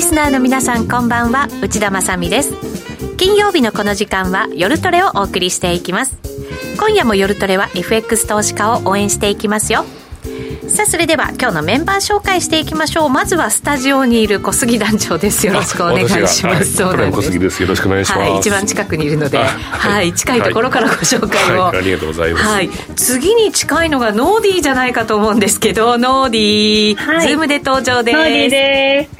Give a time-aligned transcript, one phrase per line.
[0.00, 1.46] リスナーの皆さんこんばんは。
[1.60, 2.54] 内田まさみです。
[3.18, 6.16] 金曜日のこの時間は夜トレをお送りしていきます。
[6.78, 9.84] 今夜も夜トレは FX 投資家を応援していきますよ。
[10.68, 13.10] さあそれでは今日のメンバー紹介していきましょう。
[13.10, 15.46] まずはスタジオにいる小杉団長です。
[15.46, 17.62] よろしくお願いします、はい、そうなん小杉です。
[17.62, 19.48] よろしくお願いします、はい、一番近くにいるので、はい、
[19.92, 28.16] はい、近いところからご紹介を、ありがとうございます、はい、次に近いのがノーディーじゃないかと思うんですけどノーディー、はい、 Zoom で登場です。
[28.16, 29.19] ノーディーです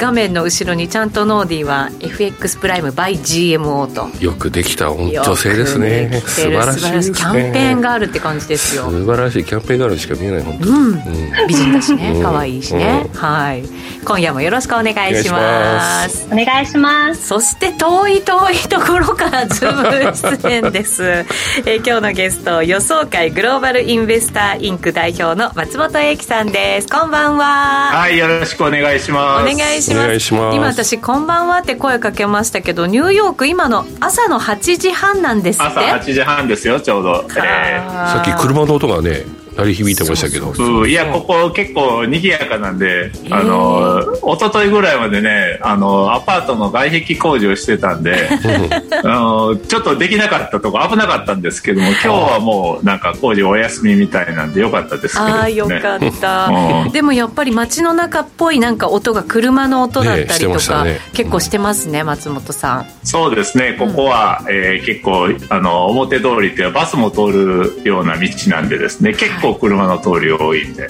[0.00, 4.24] 画面の後ろにちゃんとノーディーは FX プライム by GMO と。
[4.24, 6.22] よくできた女性ですね。
[6.24, 8.84] 素晴らしい、ね、キャンペーンガールって感じですよ。
[8.84, 11.02] 素晴らしいキャンペーンガールしか見えない本当、うん、うん、
[11.48, 12.18] 美人だしね。
[12.22, 13.62] 可愛いしね、うん、はい。
[14.02, 16.26] 今夜もよろしくお願いします。
[16.32, 17.28] お願いします。
[17.28, 21.04] そして遠い遠いところから Zoom 出演です、
[21.66, 26.88] えー、今日のゲスト予想会グローバルインベスターインク代表の松本英毅さんです。
[26.88, 27.90] こんばんは。
[27.92, 29.52] はいよろしくお願いします。
[29.52, 29.89] お願いします
[30.20, 30.56] します。
[30.56, 35.66] 今私「こんばんは」って声かけましたけどニューヨーク今の朝の8時半なんですって。
[35.66, 39.24] 朝8時半ですよちょうど、えー、さっき車の音がね
[39.60, 40.52] 鳴り響いてましたけど。
[40.80, 44.02] ういやここ結構賑やかなんであの
[44.34, 48.28] 一昨日ぐらいまでねあのアパートの外壁工事をしてたんで
[49.04, 62.86] あのちょっとできなかったとこ危なかったんですけども今日はもうなんか工事お休みみたいなんでよかったですけど、ね、ああよかった、うん、でもやっぱり街の中っぽいなんか音が車の音だったりとか、ねね、結構してますね、松本さん。
[63.04, 70.88] そうですねここは、うん、えー、結構あの表通りっていうバスも通るような道なんでですね結構構車の通り多いんで、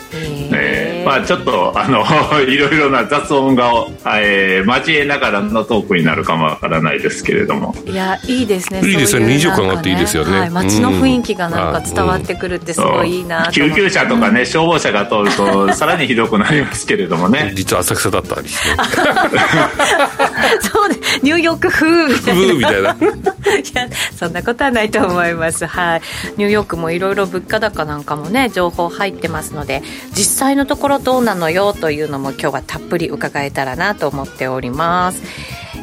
[0.53, 2.05] えー、まあ、ちょっとあの
[2.43, 3.87] いろいろな雑音が、
[4.19, 7.75] えー、交えながらのトークになるかもわからないですけれども。
[7.87, 17.53] いやいいですねいいですね2感あっていいですよね、はい、街の雰囲気がなんか伝わってくるってすごいいいな、救急車とかね消防車が通ると さらにひどくなりますけれどもね。
[17.55, 18.69] 実は浅草だったりして
[20.61, 20.80] そうね
[21.23, 22.91] ニューヨーク風みたいな。
[23.01, 25.67] いやそんなことはないと思います。
[25.67, 26.03] はい。
[26.37, 35.23] ニューヨークもいろいろ物価高なんかもね情報入ってますので実際のところどうなのよというのも今日はたっぷり伺えたらなと思っております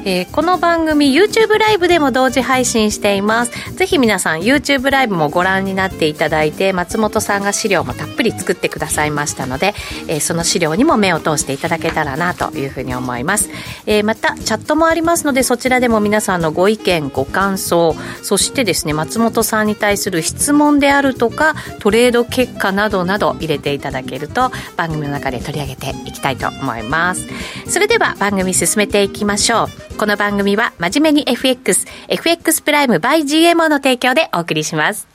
[0.05, 3.51] えー、この番組 YouTube ライブでも同時配信しています。
[3.73, 9.73] ぜひ皆さん YouTube ライブもご覧になっていただいて松本さんが資料もたっぷり作ってくださいましたので、
[10.07, 13.49] えー、その資料にも目を通していただけたらなというふうに思います、
[13.85, 27.27] えー、またチャットもありますのでそちらでも皆さんのご意見ご感想そしてですね松本さんに対する質問であるとかトレード結果などなど入れていただけると番組の中で取り上げていきたいと思います。
[27.67, 29.76] それでは番組進めていきましょう。
[29.97, 35.07] この番組は真面目に FX、FX プライム by GMO の提供でお送りします。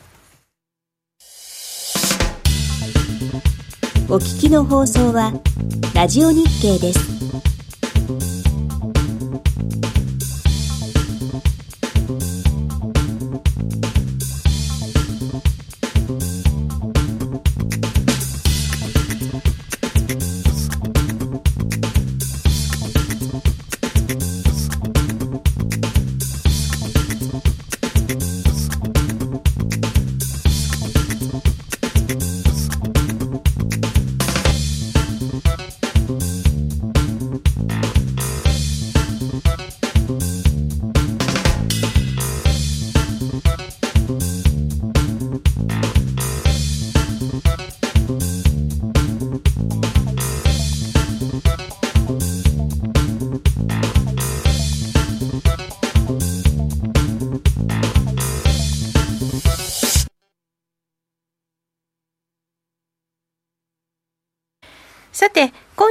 [4.08, 5.32] お聞きの放送は、
[5.94, 7.51] ラジオ日経です。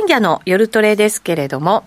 [0.02, 1.84] 今夜の夜トレですけれども、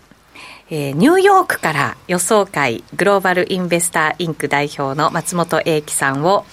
[0.70, 6.46] えー、ニューヨークから予想会グローバルインベスターインク代表の松本英毅さんを、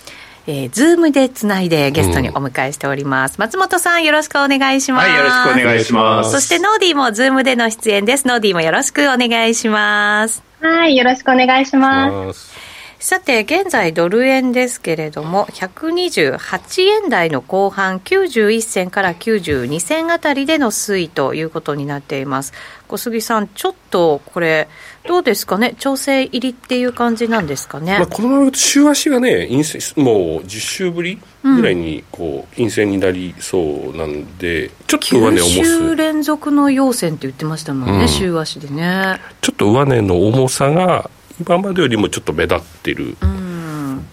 [0.48, 5.08] えー、 Zoom でつないでゲストにお迎えしております、うん、松本さんよろしくお願いします。
[5.08, 6.32] はいよろしくお願いします。
[6.32, 8.28] そしてノーディーも Zoom での出演です。
[8.28, 10.42] ノーディーもよろしくお願いします。
[10.62, 12.71] はいよろしくお願いします
[13.02, 22.54] さて、現在ドル円ですけれども、128円台の後半、91銭から92銭あたりでの推移ということになっています。
[22.88, 24.68] 小杉さん、ちょっとこれ、
[25.08, 27.98] どうですかね、調整入りっていう感じなんですかね？
[27.98, 29.56] まあ、このまま週足がね、もう
[30.44, 35.80] 10週ぶりぐらいにこう陰線になりそうなんで、ちょっと上値重す。
[35.90, 39.20] 週連続の陽線って言ってましたもんね、うん、週足でね。
[39.42, 41.10] ちょっと上値の重さが
[41.44, 43.16] 今までよりもちょっと目立ってる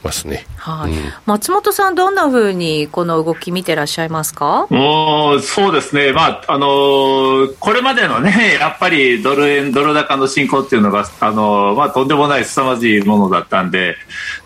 [0.02, 0.46] ますね。
[0.56, 4.66] はい、うん、松本さん、どんなふうにこの動き見てらっしゃいますか？
[4.70, 13.96] もうそうですね、まああのー、これまでのね、 やっぱりドル円、ドル高の進行っていうのが、あのー、まあ、とんでもない凄まじいものだったんで、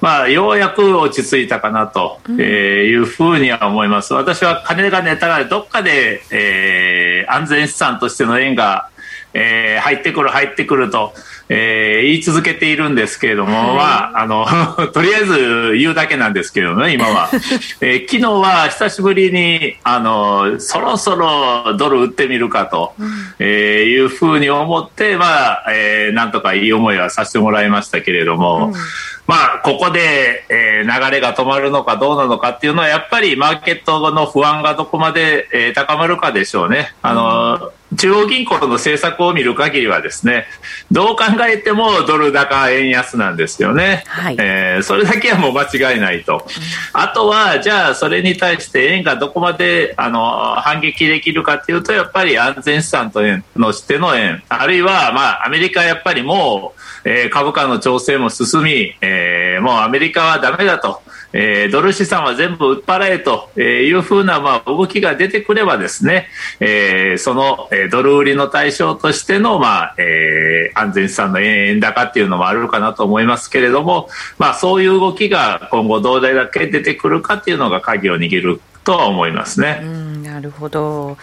[0.00, 4.14] まあ、ようやく落ち着いたかなと、えいうふうには思います。
[4.14, 8.88] 私は金がネタがどっかで、えー、安全資産としての円が
[9.34, 11.14] えー、入ってくる、入ってくると、
[11.48, 13.82] えー、言い続けているんですけれども、はい、ま
[14.14, 14.46] あ、あの、
[14.92, 17.28] とりあえず言うだけなんですけどね、今は。
[17.80, 22.94] えー、昨日は久しぶりに、あの、そろそろドル売ってみるかと、
[23.38, 28.80] えー、いうふうに思って、まあ、えー、なんとかいい思いはさせてもらいましたけれども、うん
[29.26, 36.92] まあ、ここで、えー、流れが止まるのかどうなのかっていうのは、やっぱりマーケットの不安がどこまで、えー、高まるかでしょうね。
[37.02, 40.46] あの、中央銀行の政策を見る限りはですね、
[40.90, 44.04] どう考えてもドル高円安なんですよね。
[44.06, 46.46] はい、えー、それだけはもう間違いないと。
[46.92, 50.20] あとは、じゃあそれに対して円がどこまであの
[50.56, 53.20] 反撃できるかっていうと、やっぱり安全資産と
[53.56, 56.74] のしての円、あるいは、まあ、アメリカやっぱりも
[57.04, 61.02] う、えー、株価の調整も進み、えー、もうアメリカはダメだと。
[61.32, 66.28] えー、ドル資産は全部売っ払えというふうな、まあ、動きが出てくればですね、
[66.60, 74.08] えー、その、ドル売りの対象としての、まあえー、安全資産の円高っていうのもあるかなと思いますけれども、
[74.38, 79.80] まあ、そういう動きが今後どれだけ出てくるかっていうのが鍵を握るとは思いますね。
[79.82, 81.16] うんなるほど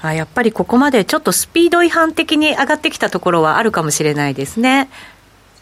[0.00, 4.90] あやっぱりここまでちょっとスピード違反的に上がってきたところはあるかもしれないですね。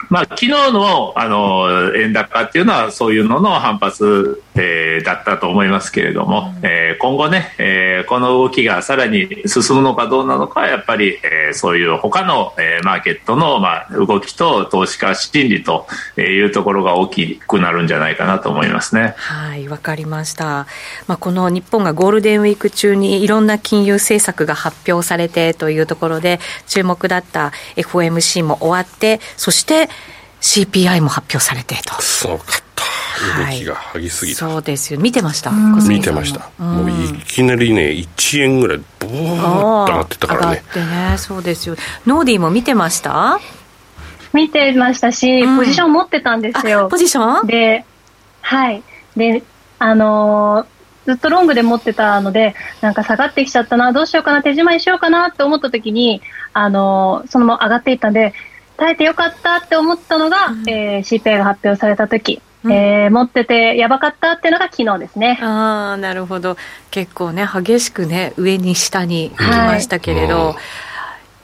[0.08, 15.87] まあ、昨日のあの円高っていうのはそういうのの反発、えー、だったと思いますけれども、うん、えー、今後ね、えー、この動きがさらに進むのかどうなのかはやっぱり、えー、そういう他の、えー、マーケットの、まあ、動きと投資家心理と
[16.19, 19.14] いうところが大きくなるんじゃないかなと思いますね。
[19.16, 20.66] はいわかりました、
[21.06, 29.88] まあ、この日本がゴールデンウィーク中にいろんな金融政策が発表されてというところで注目だった FOMC も終わってそして
[30.40, 32.00] CPI も発表されてと。
[32.02, 32.71] すごか。
[33.20, 35.00] 動きが激すぎた、はい、そうですよ。
[35.00, 35.50] 見てました。
[35.50, 40.52] 見てました、うもういきなりね1円ぐらいボーッと上がってたからね。
[40.52, 40.80] 上がって
[41.12, 41.18] ね。
[41.18, 41.76] そうですよ。
[42.06, 43.38] ノーディーも見てました？
[44.32, 46.88] 見てましたし、ポジション持ってたんですよ。
[46.88, 47.46] ポジション？
[47.46, 47.84] で
[48.40, 48.82] はい。
[49.16, 49.42] で
[49.78, 56.22] あのー、ずっとロングで持ってたので、なんか下がってきちゃったな、どうしようかな、手締まいしようかなって思った時に、
[56.52, 58.32] あのー、そのまま上がっていったんで、
[58.76, 65.38] 耐えてよかったって思ったのが、うん、えー、CPI が発表された時、うん、えー、持っててやばかったっていうのが昨日ですね。
[65.42, 66.56] ああ、なるほど。
[66.90, 70.56] 結構ね、激しくね、上に下に行きましたけれど、はい、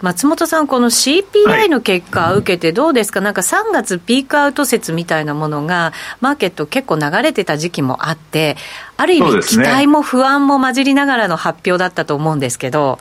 [0.00, 8.56] 松本さん、この CPI の結果を受けてどうですか、はい、なんか3月ピークアウト説みたいなものが、マーケット結構流れてた時期もあって、
[8.96, 12.98] ある意味、期待も不安も混じりながらの発表だったと思うんですけど。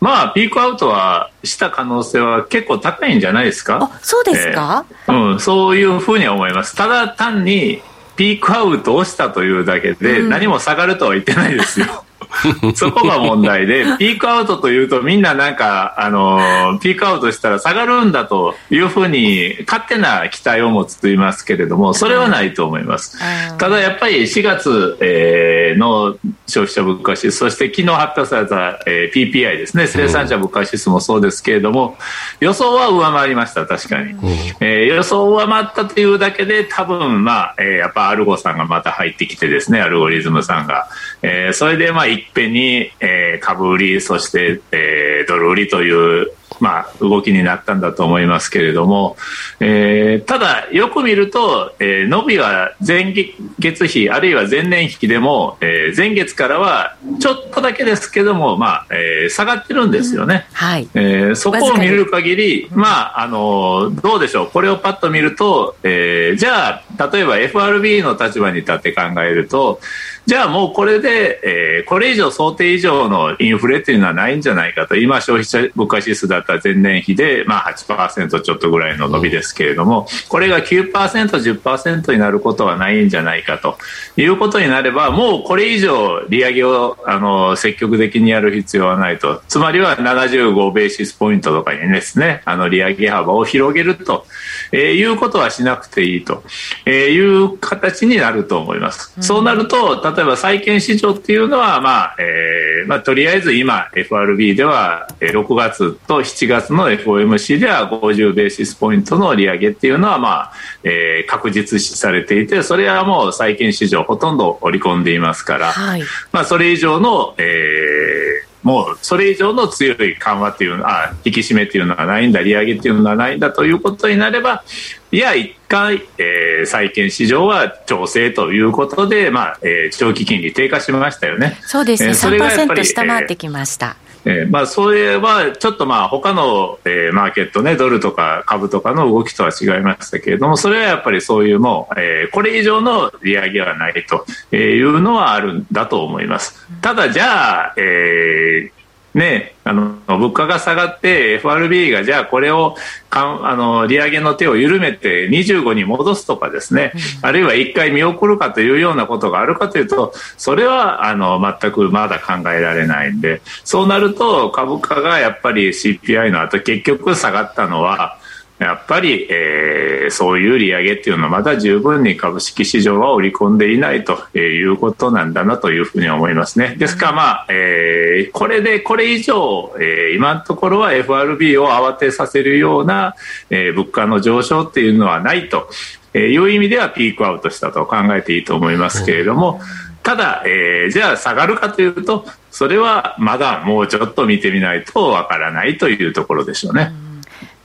[0.00, 3.78] まあ、ピークアウトはした可能性は結構高いんじゃないですか？
[3.82, 6.74] あ、そうですか、えー、うん、そういうふうに思います。
[6.74, 7.82] ただ単に
[8.16, 12.04] ピークアウトをしたというだけで、何も下がるとは言ってないですよ。
[12.74, 23.18] そこが問題で、ピークアウトというとみんななんか、あの、ピークアウトしたら下がるんだというふうに勝手な期待を持つと言いますけれども、それはないと思います。
[23.58, 26.16] ただやっぱり4月、えー、の
[26.46, 31.96] 消費者物価指数、そして昨日発表された、えー、PPI ですね、生産者物価指数もそうですけれども、
[32.40, 34.14] 予想は上回りました、確かに。
[34.60, 40.88] えー、予想上回ったというだけで、多分、まあ、えー、やっぱアルゴさんがまた入ってきてですね、アルゴリズムさんが。
[41.22, 49.16] えー、それで、まあ、いっぺんに、えー、株売り、そして、えー、ドル売りというまあ、動きになったんだと思いますけれども、
[49.60, 53.14] えー、ただ、よく見ると、えー、伸びは前
[53.58, 60.46] 月比、あるいは前年比でも、えー、前月からはちょっとだけですけども、まあえー、下がってるんですよね。
[60.50, 60.88] うん、はい。
[60.94, 69.80] えー、そこを見る限り、まあ、あのどうでしょう、これをパッと見ると、えー、じゃあ、例えば FRB の立場に立って考えると、
[70.26, 74.94] じゃあもうこれで、えー、これ以上想定以上のインフレっていうのはないんじゃないかと。
[74.96, 83.78] 今消費者物価指数だったら前年比で、まあ、8%ちょっとぐらいの伸びですけれどもこれが 9%10% になることはないんじゃないかと。
[84.16, 89.42] いうことになればもうこれ以上利上げをあの積極的にやる必要はないと。
[89.48, 94.26] つまりは75ベーシスポイントとかにですねあの利上げ幅を広げると、
[94.70, 96.44] えー、いうことはしなくていいと、
[96.90, 99.14] いう形になると思います。
[99.20, 110.52] そうなると例えば債券市場っていうのは、まあえーまあ、とりあえず今 FRB では6月と7月の FOMC では50ベーシスポイントの利上げっていうのは、まあ
[110.84, 124.64] えー、確実視されていてそれはもう債券市場ほとんど織り込んでいますから、はい、まあ、それ以上の、えーもうそれ以上の強い緩和っていうのは引き締めっていうのはないんだ利上げっていうのはないんだということになれば
[125.10, 131.58] いや一回、えー、債券市場は調整ということで、まあえー、長期金利低下しましたよね。
[131.62, 133.96] そうですね、えー、それがやっぱり下回ってきました。
[134.04, 146.66] えーえーまあ、それはちょっとまあ他の、えー、マーケットねドルとか株とかの動きとは違いましたけれどもそれはやっぱりそういうもう、えー、これ以上の利上げはないというのはあるんだと思います。
[146.80, 148.79] ただじゃあ、えー、
[149.12, 152.76] ね、あの物価が下がって FRB がじゃあこれを
[153.08, 163.42] かあの利上げの手を緩めて25に戻すとかですね、うん、あるいは1回見送るかというようなことがあるかというとそれはあの全くまだ考えられないんで。
[163.64, 168.18] そうなると株価がやっぱり CPI の後結局下がったのは
[168.60, 176.74] やっぱり、えー、そういう利上げっていうのはまだ十分に株式市場は織り込んでいないということなんだなというふうに思いますね。
[176.76, 183.14] ですから、まあえー、これでこれ以上、えー、今のところは FRB を慌てさせるような、
[183.48, 185.70] えー、物価の上昇っていうのはないと
[186.14, 189.60] いう意味ではピークアウトしたと考えていいと思いますけれども。
[190.02, 196.90] ただ、えー、じゃあ下がるかというとそれはまだもうちょっと見てみないとわからないというところでしょうね。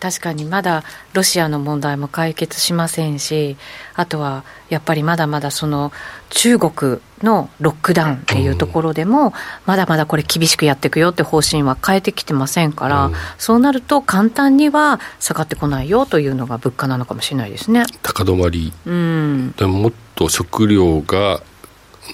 [0.06, 0.84] 確かにまだ
[1.14, 3.58] ロシアの問題も解決しませんし、
[3.96, 5.92] あとはやっぱりまだまだその
[6.30, 9.34] 中国のロックダウンっていうところでも、
[9.66, 13.10] まだまだこれ厳しくやっていくよって方針は変えてきてませんから、
[13.40, 17.86] そうなると簡単には下がってこないよというのが物価なのかもしれないですね。
[18.04, 21.42] 高止まり、うん、でももっと食料が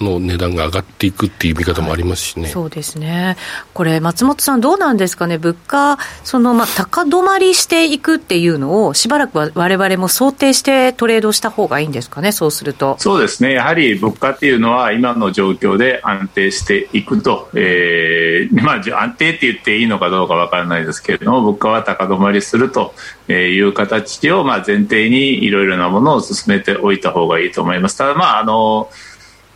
[0.00, 3.36] の値段が上がっていくっていう見方もありますしね、はい、そうですね、
[3.74, 12.96] これ、松本さん、どうなんですかね、物価、そのまあ高止まりしていくっていうのを、しばらくはわれわれも想定してトレードした方がいいんですかね、そうすると。
[12.98, 22.94] そうですね、やはり物価っていうのは、今の状況で安定していくと、えーまあ、安定って言っていいのかどうか分からないですけれども、物価は高止まりすると
[23.28, 27.96] いう形をまあ前提にいろいろなものを進めておいた方がいいと思います。
[27.96, 28.90] ただまああの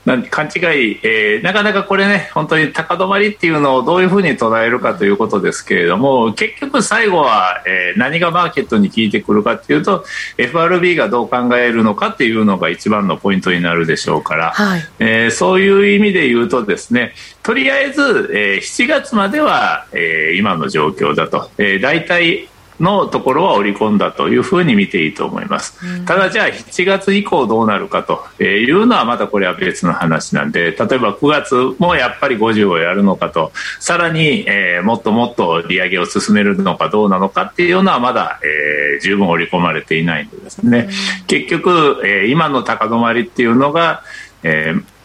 [0.07, 10.05] なん勘違い、えー、なかなかこれね、本当に高止まりっていうのをどういうふうに捉えるかということですけれども、結局最後は、えー、何がマーケットに効いてくるかっていうと、
[10.39, 22.49] FRB がどう考えるのかっていうのが一番のポイントになるでしょうから、はい、えー、そういう意味で言うとですね、とりあえず、えー、7月までは、えー、今の状況だと、えー、大体
[22.81, 40.89] のところは織り込んだというふうに見ていいと思います、うん、ただじゃあ7月以降どうなるかというのはまたこれは別の話なんで例えば9月もやっぱり50をやるのかとさらに、えー、もっともっと利上げを進めるのかどうなのかっていうのはまだ、えー、十分織り込まれていないんでですね、
[41.21, 44.03] うん、結局、えー、今の高止まりっていうのが、
[44.43, 44.96] えー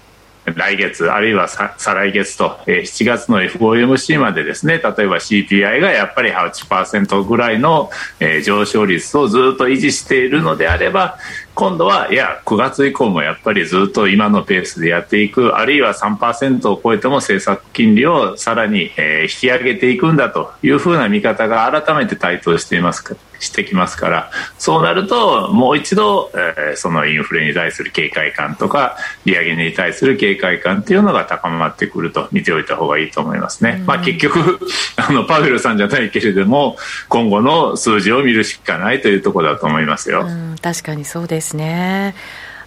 [0.45, 11.17] 来月、あるいは再来月と、えー、7月の FOMC までですね、例えば CPI がやっぱり8%ぐらいの、えー、上昇率をずっと維持しているのであれば、
[11.53, 23.15] 今度はいや9月以降もやっぱりずっと今のペースでやっていくあるいは3%を超えても政策金利をさらに、えー、引き上げていくんだというふうな見方が改めて台頭しています。
[23.41, 28.95] してきますからそうなるともう一度、えー、そのインフレに対する警戒感とか
[29.25, 33.83] 利上げに対する警戒感っていうのが高まってくると見ておいた方がいいと思いますね。
[33.85, 34.59] まあ、結局
[34.95, 36.77] あのパウエルさんじゃないけれども
[37.09, 40.25] 今後の数字を見るしかないというところだと思いますよ。
[40.61, 42.15] 確かにそうですね。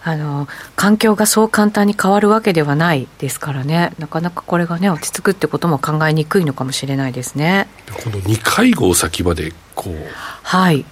[0.07, 7.69] あの環境がそう簡単に変わるわけではないですからね、なかなかこれがね、落ち着くってことも考えにくいのかもしれないですね
[8.05, 9.95] この2会合先までこう、
[10.43, 10.85] はい、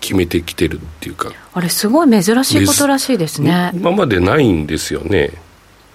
[0.00, 3.70] 決めてきてるっていうか、あれ、すごい珍しいことらしいですね。
[3.74, 5.32] 今までないんですよね。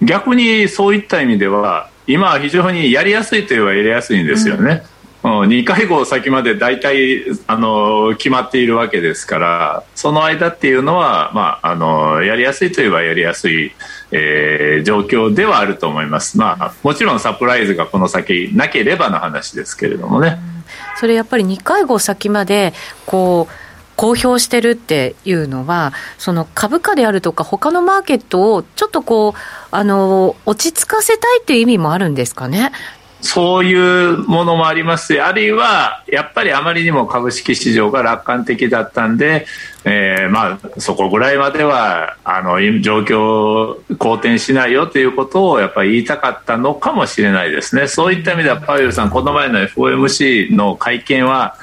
[0.00, 4.82] 逆にそういった意味では、今は非常にやりやすいといえばやりやすいんですよね。
[5.22, 13.72] 2会合先まで大体あの決まっているわけですからその間っていうのは、まあ、あのやりやすいといえばやりやすい、
[14.12, 20.38] えー、状況ではあると思います、まあ、もちろんサプライズがこの先なければの話ですけれどもね。
[20.98, 22.72] それやっぱり2回後先まで
[23.06, 23.52] こう
[23.96, 29.38] 公表してるっていうのは、その株価であるとか、他のマーケットをちょっとこう、
[29.70, 32.72] あの落ち着かせたいっていう意味もあるんですかね？
[33.22, 39.46] そういうものもありますしあるいはやっぱりあまりにも株式市場が楽観的だったんで、
[39.84, 47.86] えー、まあそこぐらいまではあの状況好転しないよということをやっぱり言いたかったのかもしれないですね。
[47.86, 51.56] そういった意味ではパウエルさんこの前の FOMC の会見は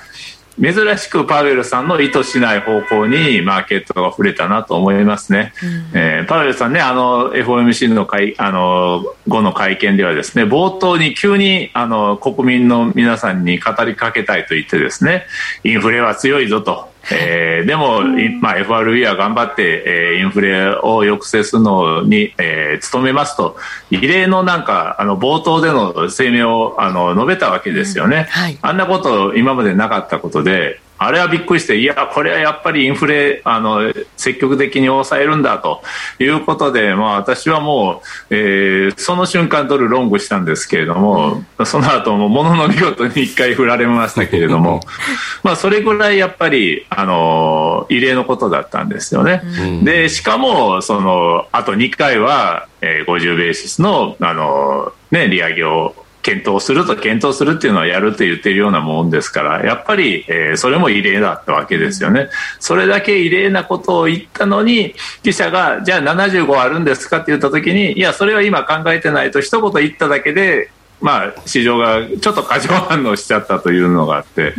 [0.62, 5.54] 珍しくパウエルさんの意図しない方向にマーケットが触れたなと思いますね、
[5.94, 15.26] うん、えー、パウエルさんねあの FOMC の会あの後の会見ではですね冒頭に急にあの国民の皆さんに語りかけたいと言ってですね
[15.64, 18.02] インフレは強いぞとえー、でも、
[18.42, 23.58] まあ、FRB は頑張って、えー、インフレを抑制するのに、えー、努めますと。
[23.90, 28.42] 異例のなんかあの冒頭での声明をあの述べたわけですよね、うん。
[28.42, 35.82] はい、あんなこと今までなかったことであれはびっくりして、いや、これはやっぱりインフレ、あの、積極的に抑えるんだと
[36.20, 44.82] いうことで、まあ私はもう、えー、その瞬間ドルロングしたんですけれども、うん、その後もものの見事に一回振られましたけれども、
[45.42, 49.42] まあそれぐらいやっぱり、あの、異例のことだったんですよね。
[49.44, 62.30] うん、で、しかも、その、あと2回は、えー、50ベーシスの、あの、ね、利上げを検討すると検討するっていうのはやると言ってるようなもんですからやっぱり、えー、それも異例だったわけですよね。
[62.60, 70.72] それだけ異例なことを言ったのに記者がじゃあ75あるんですかって言った時にいやそれは今考えてないと一言言っただけで
[71.02, 74.54] まあ、市場がちょっと過剰反応しちゃったというのがあって、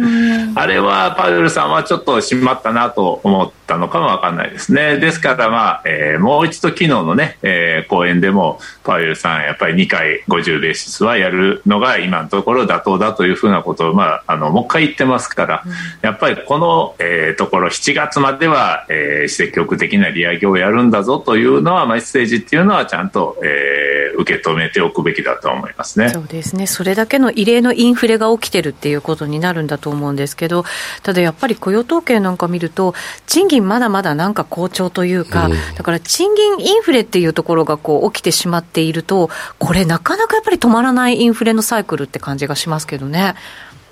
[0.55, 4.97] あれはパウエルさんはちょっとしまったなと思ったのかも分かんないですね。
[4.99, 15.65] ですから、まあえー、もう一度昨日のね、えー、講演でもパウエルさんやっぱり2回50ベーシスはやるのが今のところ妥当だというふうなことを、まあ、あのもう一回言ってますから、
[16.03, 23.90] やっぱりこの、えー、ところ7月までは、えー、積極的な利上げをやるんだぞというのは、メッセージっていうのはちゃんと、えー、
[24.21, 26.13] 受け止めておくべきだと思いますね。
[26.29, 30.65] ですね、それだけの異例のインフレが起きてるっていうことになるんだと思うんですけど、
[31.03, 32.95] ただやっぱり雇用統計なんか見ると、
[33.27, 43.35] 賃金まだまだなんか好調というか、うん、だから賃金インフレっていうところがこう起きてしまっていると、これ、なかなかやっぱり止まらないインフレのサイクルって感じがしますけどね。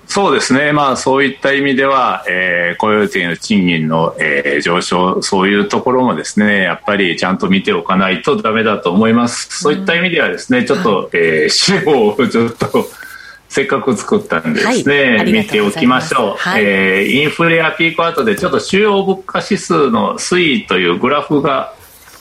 [0.09, 12.89] そうですね、まあ、そういった意味では、えー、雇用的の賃金の、えー、上昇、そういうところもですねやっぱりちゃんと見ておかないとだめだと思います、そういった意味ではですねちょっと、えー、資料をちょっと
[13.49, 21.73] せっかく作ったんでですね、はい、見ておきましょう、はい、えー、インフレやピークアウトでちょっと主要物価指数の推移というグラフが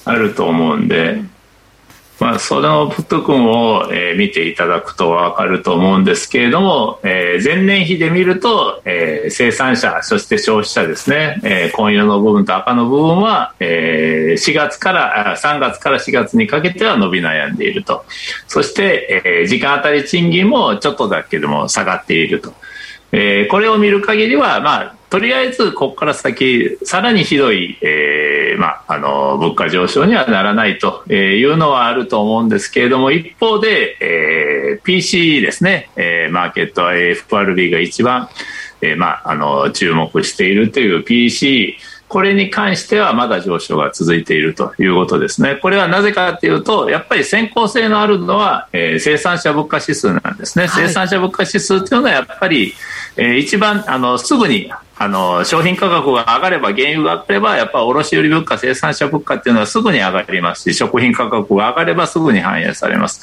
[0.04, 1.12] あると思うんで。
[1.12, 1.30] うん
[2.20, 18.04] まあ、そのプット君を、えー、見ていただくと分かると思うんですけれども、えー、前年比で見ると、えー、生産者そして消費者ですね、えー、紺色の部分と赤の部分は、えー、4月から3月から4月にかけては伸び悩んでいると
[18.48, 22.52] そして、えー、時間当たり賃金もちょっとだけでも下がっていると。
[23.12, 38.28] えー、これを見る限りは、まあ、とりあえずここから先さらにひどい、えーまあ、あの物価上昇にはならないというのはあると思うんですけれども一方で、えー、PC ですね、えー、マーケットは FRB が一番、
[38.82, 45.56] えーまあ、あの注目しているという PC これに関してはまだ上昇が続いているということですね。
[45.56, 50.66] これはなぜかというと、やっぱり先行性のあるのは、えー、生産者物価指数なんですね。
[50.66, 52.74] はい、生産者物価指数というのはやっぱり、
[53.16, 63.20] えー、一番あのすぐにあの商品価格が上がれば原油が上がればやっぱ卸売物価生産者物価っていうのはすぐに上がりますし食品価格が上がればすぐに反映されます、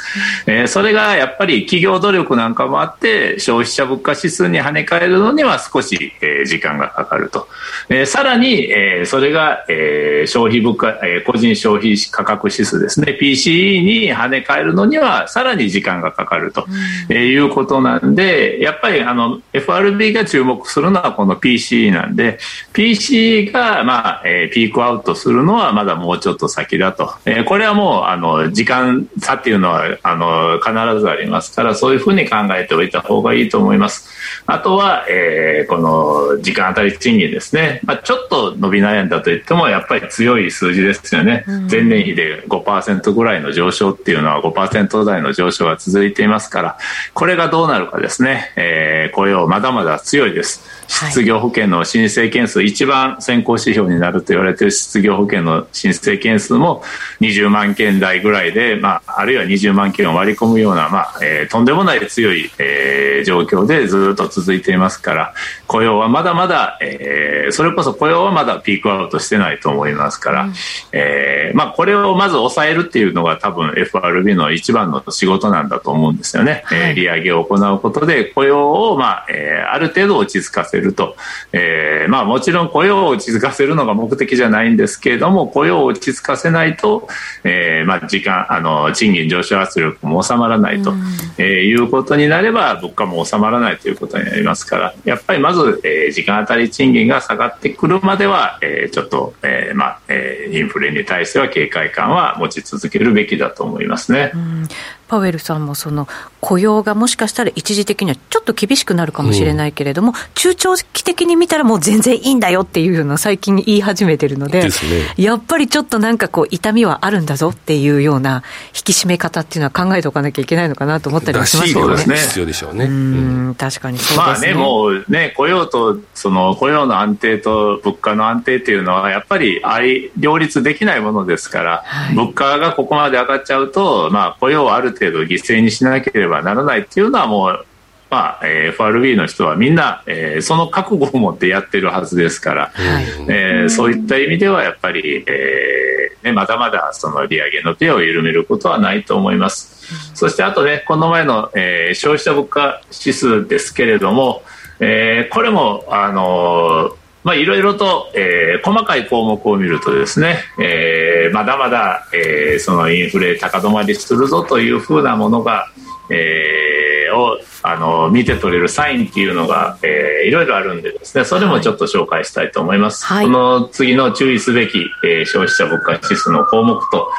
[0.47, 7.47] えー、それがやっぱり企業努力なんかもあって消費者物価指数に跳ね返るのには少し、えー、時間がかかると、
[7.89, 13.17] えー、さらに、えー、それが、えー、消費物価、えー、個人消費価格指数ですね。
[13.19, 22.39] PCE に跳ね返るのにはさらに時間がかかると、うん、えー、いうことなんでやっぱりあの FRB が注目するのはこの PC PC なんで
[22.73, 34.09] PC が、まあえー、ピークアウトするのはまだもうちょっと先だと、えー、これはもうあの時間差っていうのはあの必ずありますからそういうふうに考えておいた方がいいと思います。
[34.47, 46.77] あとは、えー、この時間当たり賃金ですね、まあ、ちょっと伸び悩んだといってもやっぱり強い数字ですよね、うん、前年比で5%ぐらいの上昇っていうのは5%台の上昇が続いていますから
[47.13, 56.83] これがどうなるかですね、えー、雇用まだまだ強いです失業保険の申請件数一番先行指標になると言われている失業保険の申請件数も
[57.21, 65.33] 20万件台ぐらいで、まあ、あるいは20万件を割り込むような、まあえー、とんでもない強い、えー、状況でずっと続いていますから
[65.67, 70.53] 雇用はまだまだ、えー、それこそ雇用はまだピークアウトしてないと思いますから、うん、
[70.91, 76.63] えー、まあ、これをまず抑えるっていうのが多分 FRB の一番の仕事なんだと思うんですよね。
[76.65, 81.15] はい、えー、利上げを行うことで雇用を、まあえー、ある程度落ち着かせると、
[81.51, 87.07] えーまあ、もちろん雇用を落ち着かせるのが目的じゃないんですけれども雇用を落ち着かせないと、
[87.43, 90.99] えーまあ、時間あの賃金上昇圧力も収まらないと、うん、
[91.37, 104.31] えー、いうことになれば物価も収まらないということになりますからやっぱりまず、えー、時間当たり賃金が下がってくるまでは、えー、ちょっと、えーまあえー、インフレに対しては警戒感は持ち続けるべきだと思いますね。
[104.33, 104.67] うん
[105.07, 106.07] パウエルさんもその
[106.41, 114.71] 雇用がもしかしたら一時的にはちょっと厳しくなるかもしれないけれども、うん、中長期的に見たらもう全然いいんだよっていうような最近言い始めてるので、でね、
[115.17, 118.43] やっぱりちょっとなんかこう痛みはあるんだぞっていうような
[118.75, 122.05] 引き締め方っていうのは考えておかなきゃいけないのかなと思ったりしますけどね。
[122.05, 122.85] ね必要でしょうね。
[122.85, 124.53] うん、確かにそうですね。
[124.53, 137.65] まあね、もうね、雇用と、その雇用の安定と物価の安定っていうのはやっぱり相両立できないものですから、はい、物価がここまで上がっちゃうと、まあ雇用をある程度犠牲にしなければならないっていうのはもう
[138.09, 150.15] まあ、えー、FRB の人はみんな、えー、その覚悟を持ってやってるはずですから、はい、えー、そういった意味ではやっぱり、えーね、まだまだその利上げの手を緩めることはないと思います。
[150.15, 154.43] そしてあとね、この前の、えー、消費者物価指数ですけれども、
[154.79, 165.67] えー、これも、あのーまあ、いろいろと、えー、細かい項目を見るとですね、えー、まだまだ、えー、そのインフレ高止まりするぞというふうなものが、
[166.11, 177.09] えー、をあの見て取れるサインっていうのが、えー、いろいろあるんでですねそれもちょっと紹介したいと思います、はい、この次の注意すべき、えー、消費者物価指数の項目と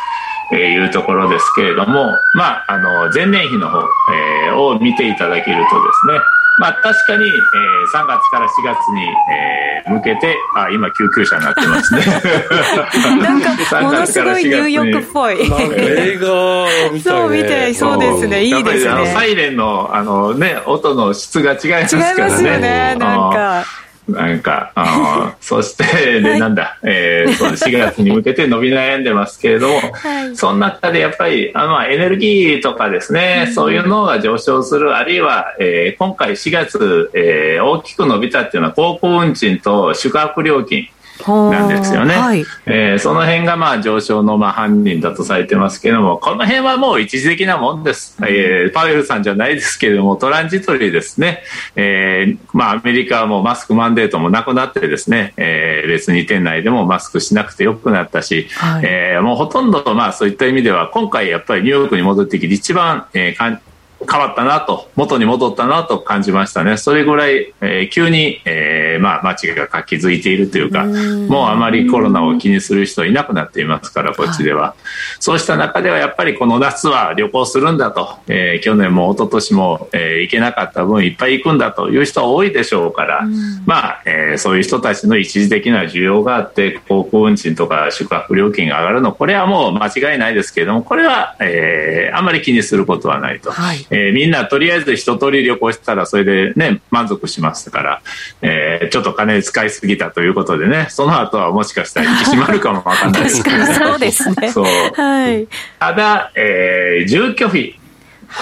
[0.55, 6.21] いうところですけれども、まあ、あの前年比の方、えー、を見ていただけるとですね
[6.59, 12.01] まあ、確かに、えー、3月から4月に、えー、向けて、あ、今救急車になってますね。
[13.23, 15.41] なんか、ものすごいニューヨークっぽい。
[15.43, 18.45] 映画みたい、ね、そう、見て、そうですね。
[18.45, 18.91] いいですね。
[18.91, 22.23] あの、サイレンの、あのね、音の質が違いますからね。
[22.23, 23.65] 違いますよね、なんか。
[24.09, 40.89] なんか、あ そして、で、なんだ、えー、そう4月に向けて伸び悩んでますけれども、はい、その中でやっぱり、あの、エネルギーとかですね、そういうのが上昇する、あるいは、えー、今回4月、えー、大きく伸びたっていうのは、航空運賃と宿泊料金。
[41.27, 51.43] なんですよね、はい、えー、その辺がまあ上昇のまあ犯人だとされてますけどもこの辺はもう一時的なもんです、えー、パウエルさんじゃないですけれどもトランジトリーですね、
[51.75, 63.63] えーまあ、アメリカはもうマスクマンデートもなくなってですね、えー、別に店内でもマスクしなくてよくなったし、はい、えー、もうほとんどまあそういった意味では今回やっぱりニューヨークに戻ってきて一番、えー、
[64.05, 66.77] 変わったなと、元に戻ったなと感じましたね。
[66.77, 74.75] それぐらい、えー、急に、えー、まあ、街が活気づいているというか、もうあまりコロナを気にする人いなくなっていますから、こっちでは。
[75.19, 83.27] そうした中では、やっぱりこの夏は旅行するんだと、えー、去年も一昨年も、えー、行けなかった分いっぱい行くんだという人は多いでしょうから、
[83.65, 93.51] まあ、えー、そういう人たちの一時的な需要があって、航空運賃とか宿泊料金が上がるの、これはもう間違いないですけれども、これは、えー、あんまり気にすることはないと。
[93.51, 98.03] はいえー、みんなとりあえず一通り旅行したらそれでね満足しますから、
[98.43, 104.53] えー、ちょっと金使いすぎたということでねその後はもしかしたら引き締まるかもわかんないですけど、ね、そうですね。
[104.95, 107.79] はい、ただ、えー、住居費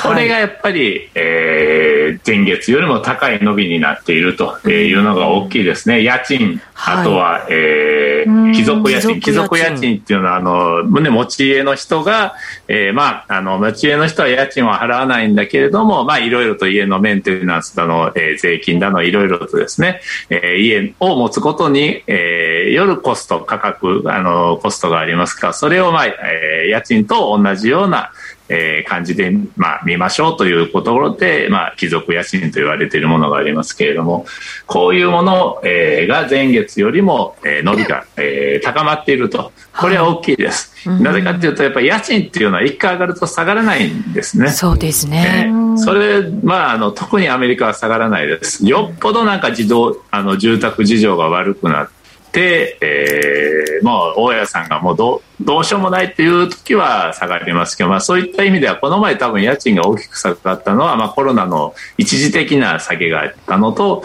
[0.03, 6.03] これがやっぱり、はい、えー、前月よりも高い伸びになっているというのが大きいですね。
[6.03, 9.21] 家賃、あとは、えー、貴族家賃。
[9.21, 12.35] 貴族家賃っていうのは、あの、ね、持ち家の人が、
[12.67, 28.11] えー、まあ、あの、持ち家の人は家賃を払わないんだけれども、まあ、いろいろと家のメンテナンスだの、えー、税金だの、いろいろとですね、えー、家を持つことに、えー、よるコスト、価格、あの、コストがありますから、それを、まあ、えー、家賃と同じような、
[28.49, 34.27] えー、感じで、まあ、見ましょうというところで、まあ、貴族家賃と言われているものがありますけれども、
[34.67, 39.53] こういうもの、えー、が前月よりも、えー、伸びが、えー、高まっていると。
[39.77, 40.89] これは大きいです。
[40.89, 44.51] はい、なぜかというと、やっぱり家賃っていうのは一回上がると下がらないんですね。
[44.51, 45.47] そうですね。
[45.47, 48.67] えー、それ、まあ、あの、特にアメリカは下がらないです。
[48.67, 51.89] よっぽどなんか自動、あの、住宅事情が悪くなっ
[52.31, 64.05] て、えー、もう大家さんがもうどどうしようもないという時は下がりますけど、まあ、そういった意味ではこの前多分家賃が大きく下がったのは、まあ、コロナの一時的な下げがあったのと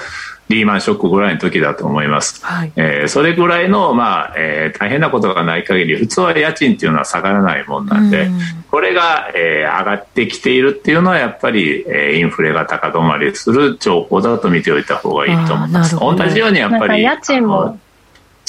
[0.49, 15.95] リーマンショックぐらいの時だと思います、はい、えー、それぐらいの、まあえー、大変なことがない限り普通は家賃っていうのは下がらないもんなんで、うん、これが、えー、上がってきているっていうのはやっぱり、えー、インフレが高止まりする兆候だと見ておいた方がいいと思います。
[15.95, 17.77] 同じようにやっぱり家賃も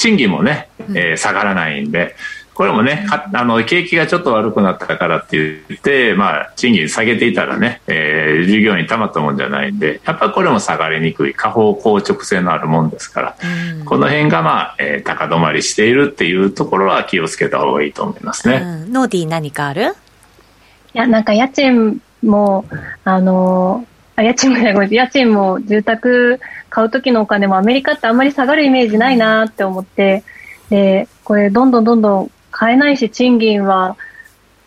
[0.01, 2.15] 賃金もね、えー、下がらないんで、
[2.55, 13.35] これもね、あの景気がちょっと悪くなったからって言って、まあ、賃金下げていたらね、えー、従業員たまったもんじゃないんで、やっぱりこれも下がりにくい、下方硬直性のあるもんですから、
[13.79, 18.55] うん、この辺が、まあえー、高止まりしているっていうところは気をつけた方がいいと思いますね。
[18.57, 19.83] うん、ノーディー何かある？
[19.83, 22.65] いや、なんか家賃も、
[23.05, 23.85] あの
[24.17, 26.39] あ家賃も家賃も住宅
[26.71, 30.23] 買う時のお金もアメリカってあんまり下がるイメージないなって思って、
[30.69, 33.97] で、これどんどんどんどん買えないし、賃金は、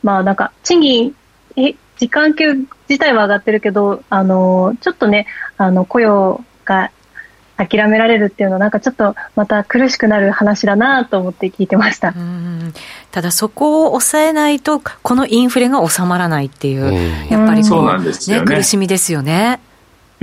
[0.02, 1.16] まあなんか、賃金、
[1.56, 6.90] え、時間給自体は上がってるけど、あの、ちょっとね、あの、雇用が
[7.56, 12.12] 諦められるっていうのはなんかちょっとまた苦しくなる話だなと思って聞いてました。
[13.12, 16.92] ただそこを抑えないとこのインフレが収まらないっていう、
[17.30, 19.60] やっぱりこう、ね、ね、苦しみですよね。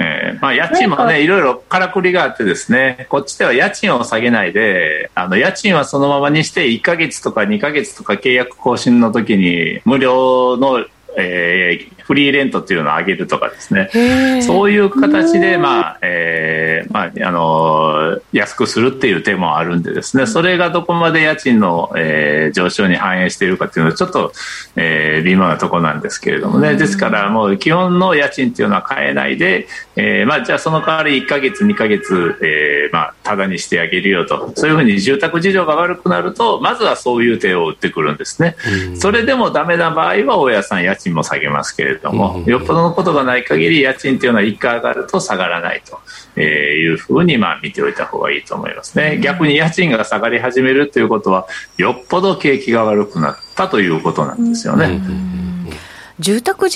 [0.02, 10.86] えーまあ、家賃もね、いろいろからくりがあってですね、こっちでは家賃を下げないで、あの家賃はそのままにして、1か月とか2か月とか契約更新の時に無料の
[11.18, 14.42] えー、フリーレントっていうのを上げるとかですね。
[14.42, 20.26] そういう形で、まあえーまあ、あの安くするっていう手もあるんでですね。
[20.28, 24.34] それがどこまで家賃の、えー、上昇に反映しているかっていうのはちょっと、
[24.76, 26.76] えー、微妙なところなんですけれどもね。
[26.76, 34.52] ですからもう基本の家賃っていうのは変えないで、えーまあ、じゃあその代わり1か月2か月、えーまあ、ただにしてあげるよと。
[34.58, 38.58] そういうふうに住宅事情が悪くなるとまずはそういう手を打ってくるんですね。
[38.96, 45.84] それでもダメな場合は大家さん家賃も下げますけれども、よっぽどのことがない限り家賃というのは1回上がると下がらない
[46.34, 49.20] というふうにまあ見ておいた方がいいと思いますね。
[49.22, 55.00] 逆に家賃が下がり始めるということはよっぽど景気が悪くなったということなんですよね。
[56.20, 56.70] 住宅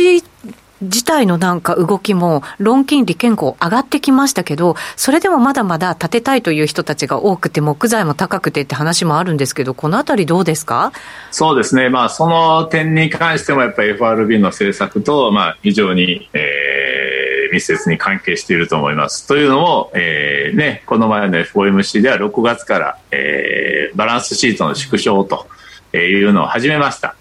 [0.82, 10.92] 自自体のなんか動きも、ローン金利結構上がってきましたけど、それでもまだまだ建てたいという人たちが多くて、木材も高くてって話もあるんですけど、このあたりどうですか？
[11.30, 19.28] そうですね、まあ、その点に関しても、やっぱり FRB の政策と、まあ、非常に、えー、密接に関係していると思います。
[19.28, 25.46] というのも、えーね、この前の FOMC では6月から、えー、バランスシートの縮小と。
[25.94, 27.16] いうのを始めました、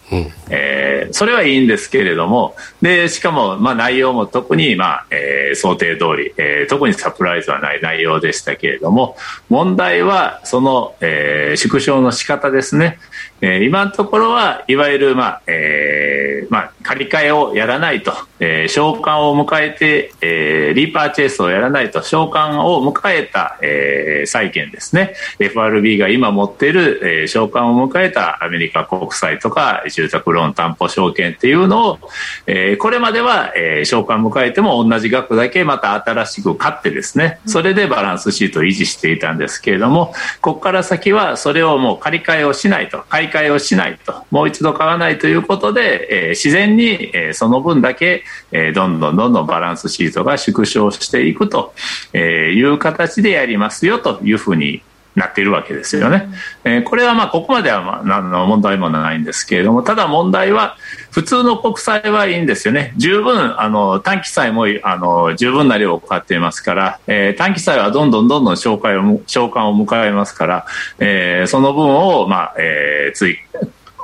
[0.51, 9.17] えー、それはいいんですけれどもでしかも、まあ、内容も特に、まあえー、想定通り、えー、特にサプライズはない内容でしたけれども
[9.49, 12.99] 問題はその、えー、縮小の仕方ですね、
[13.41, 25.15] えー、今のところはいわゆる、まあえーまあ、借り換えをやらないと、えー、償還を迎えて、えー、リーパーチェイスをやらないと償還を迎えた、えー、債券ですね。
[25.39, 31.99] FRB が今持っている、えー、償還を迎えたアメリカ国債とか住宅ローン担保証券っていうのを、
[32.47, 51.75] えー、これまでは、えー、償還を迎えても同じ額だけまた新しく買ってですねそれでバランスシートを維持していたんですけれどもここから先はそれをもう借り換えをしないと買い替えをしないともう一度買わないということで、えー、自然に、えー、その分だけ、えー、どんどんどんどんバランスシートが縮小していくと
[52.15, 54.83] いう形でやりますよというふうに
[55.15, 56.29] なっているわけですよね。
[56.65, 60.77] えー、これはまあここまではまあ何の問題もないんですけれどもただ問題は
[61.11, 70.67] 普通の国債はいいんですよね十分あの短期債もあの十分な量を買っていますから、えー、短期債はどんどんどんどん償還を償還を迎えますから、
[70.99, 73.39] えー、その分をまあ、えー、追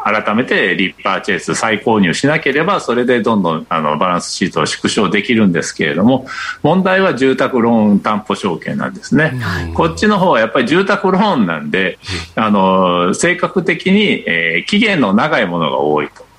[0.05, 6.27] 改めてリッパーチェイス再購入しなければそれでどんどんあのバランスシートを縮小できるんですけれども
[6.63, 11.99] 問題は住宅ローン担保証券なんですね、はい、こっちの方はやっぱり住宅ローンなんで
[12.35, 16.30] あの性格的に、えー、期限の長いものが多いと。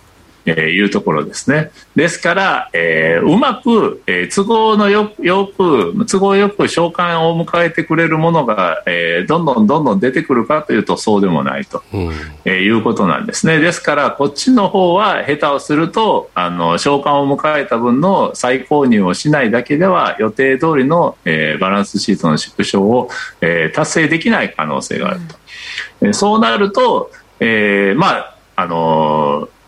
[0.45, 1.71] えー、いうところですね。
[1.95, 12.11] ですから、えー、うまく、えー、都合のよよく、都合よく召喚を迎えてくれるものが、えー、どんどんどんどん出てくるかというとそうでもないと、うん、
[12.45, 13.59] えー、いうことなんですね。
[13.59, 23.09] ですから、こっちの方は下手をすると、あの、召喚を迎えた分の再購入をしないだけでは予定通りの、えー、バランスシートの縮小を、
[23.41, 25.35] えー、達成できない可能性があると。
[26.01, 29.60] うん、そうなると、えー、まあ、あのー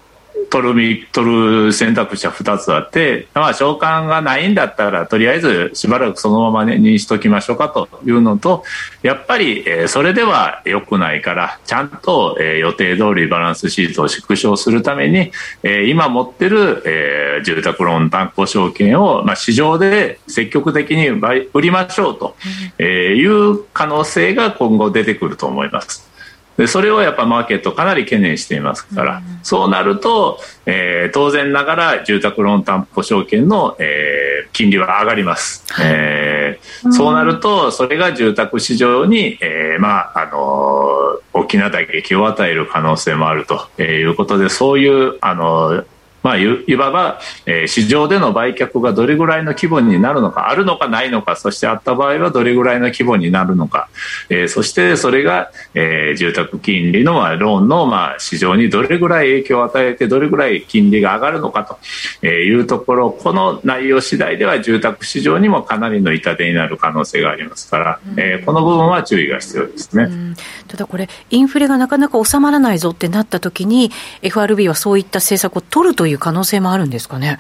[0.50, 8.64] 取る取る選択肢は2つあって、まあ、償還がないんだったらとりあえずしばらくそのままにしときましょうかというのと
[9.02, 15.32] やっぱり、え、それでは良くないからちゃんと、え、予定通りバランスシートを縮小するために、
[15.64, 22.36] え、今持ってる、え、住宅ローン担保証券を、まあ、市場で積極的に売りましょうと、
[22.78, 26.13] え、いう可能性が今後出てくると思います。
[26.58, 45.84] でそれをやっぱマーケットかなり懸念していますから、うん、そうなると、えー、当然ながら住宅ローン担保証券の、えー、金利は上がります、えー、そうなるとそれが住宅市場に、えー、まああの大きな打撃を与える可能性もあるということでそういうあの
[46.24, 53.90] まあ、いわば、えー、市場での売却がどれぐらいの規模になるのかあるのかないのかそしてあった場合はどれぐらいの規模になるのか、
[54.30, 61.80] えー、そしてそれが、えー、住宅金利の、まあ、ローンの、まあ、市場にどれぐらい影響を与えてどれぐらい金利が上がるのか
[62.22, 70.36] というところこの内容次第では住宅市場にもかなりの痛手になる可能性がありますから、うん、えー、この部分は注意が必要ですね、うん、
[70.68, 77.40] ただこれインフレがなかなか収まらないぞってなった時に FRB はそういった政策を取るといういう可能性もあるんですかね？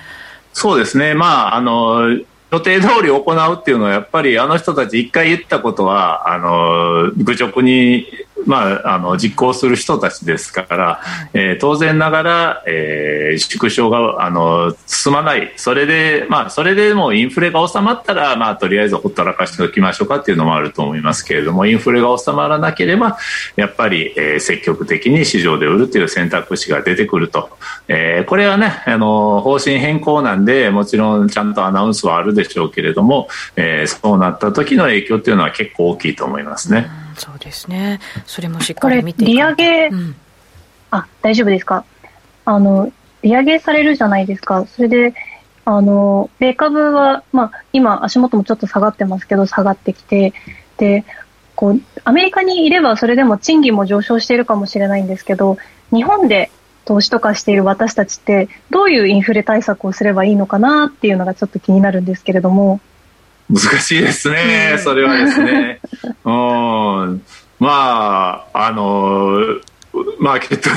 [0.51, 2.09] そうですね、まあ、あの
[2.51, 8.05] 予定通り行うっていうのはやっぱりあの人たち一回言ったことはあの愚直に
[8.45, 11.01] まあ、あの実行する人たちですから、
[11.33, 15.53] えー、当然ながら、えー、縮小があの進まない。
[15.57, 23.17] それで、まあ、それでもインフレが収まったら、まあ、とりあえずほったらかしておきましょうかっていうのもあると思いますけれどもインフレが収まらなければ
[23.55, 27.49] やっぱり、えー、積極的に市場で売るという選択肢が出てくると、
[27.87, 37.02] えー、これはねあの方針変更なんでもちろんちゃんとアナウンスはあるでしょうけれども、えー、そうなった時の影響っていうのは結構大きいと思いますね。
[37.15, 37.99] そうですね。
[38.25, 40.15] それもしっかり見て利上げ、うん、
[40.91, 41.85] あ、大丈夫ですか？
[42.45, 44.65] あの、利上げされるじゃないですか。
[44.65, 45.13] それで、
[45.65, 50.33] あの、米株は、まあ、今、足元もちょっと下がってますけど、下がってきて、
[50.77, 51.05] で、
[51.55, 55.57] こう、アメリカにいればそれでも賃金も上昇しているかもしれないんですけど、
[55.91, 56.51] 日本で
[56.83, 62.81] 投資とかしている私たちって、どういうインフレ対策をすればいいのかなっていうのがちょっと気になるんですけれども。
[63.49, 65.79] 難しいですね、それはですね。
[66.25, 67.23] うん、
[67.59, 69.59] まあ、あの、
[70.19, 70.69] マーケット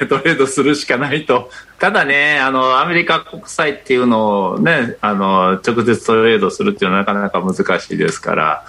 [0.00, 1.50] で トレードするしかないと。
[1.78, 8.64] ただね、あの、アメリカ国債っていうのをね、あの、直接トレードするっていうのはなかなか難しいですから、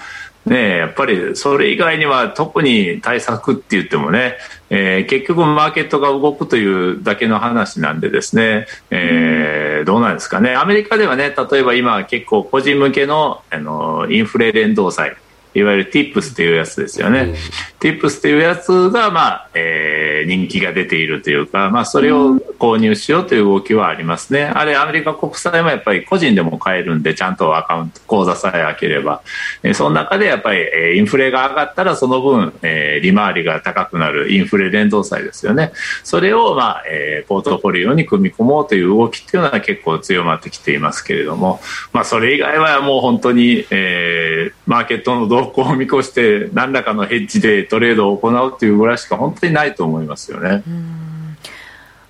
[0.48, 4.38] ね、やっぱりそれ以外には特に対策って言ってもね、
[4.70, 10.56] えー、結局マーケットが動くというだけの話なんでですね、えー、どうなんですかね。
[10.56, 15.18] アメリカではね例えば今結構個人向けのあのインフレ連動債
[15.54, 17.22] いわゆる Tips っていうやつですよね。
[17.22, 17.34] うん、
[17.80, 24.46] Tips っていうやつが、まあ、えー、人気が出ているというか、まあ、それを購入しようという動きはありますね。
[24.46, 29.22] あれ、アメリカ国債もやっぱり個人でも買えるんで、ちゃんとアカウント、口座さえ開ければ。
[29.64, 35.72] えー、その中でやっぱり、えー、インフレが上がったらその分、えー、利回りが高くなるインフレ連動債ですよね。
[36.04, 41.60] それを、まあ、えー、ポートフォリオに組み込もうという動きっていうのは結構強まってきていますけれども、
[41.94, 50.64] まあ、それ以外はもう本当に、えー、マーケットの動動向を見越して何らかのヘッジでトレードを行うというぐらいしか本当にないと思いますよね。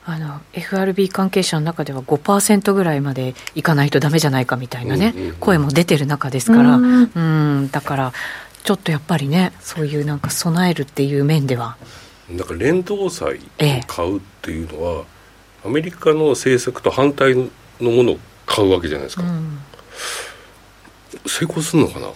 [0.06, 7.12] あの FRB 関係者の中では5%ぐらいまでいかないとだめじゃないかみたいなね、うんうんうん、声も出てる中ですから、うん。
[7.14, 7.20] う
[7.64, 7.70] ん。
[7.72, 8.14] だから
[8.64, 11.76] ちょっとやっぱりねそういうなんか備えるっていう面では。
[12.30, 13.40] なんか連動債を
[13.86, 15.06] 買うっていうのは、え
[15.66, 19.60] え、アメリカの政策と反対のものを買うわけじゃないですか、うん、
[21.26, 22.08] 成功するのかな？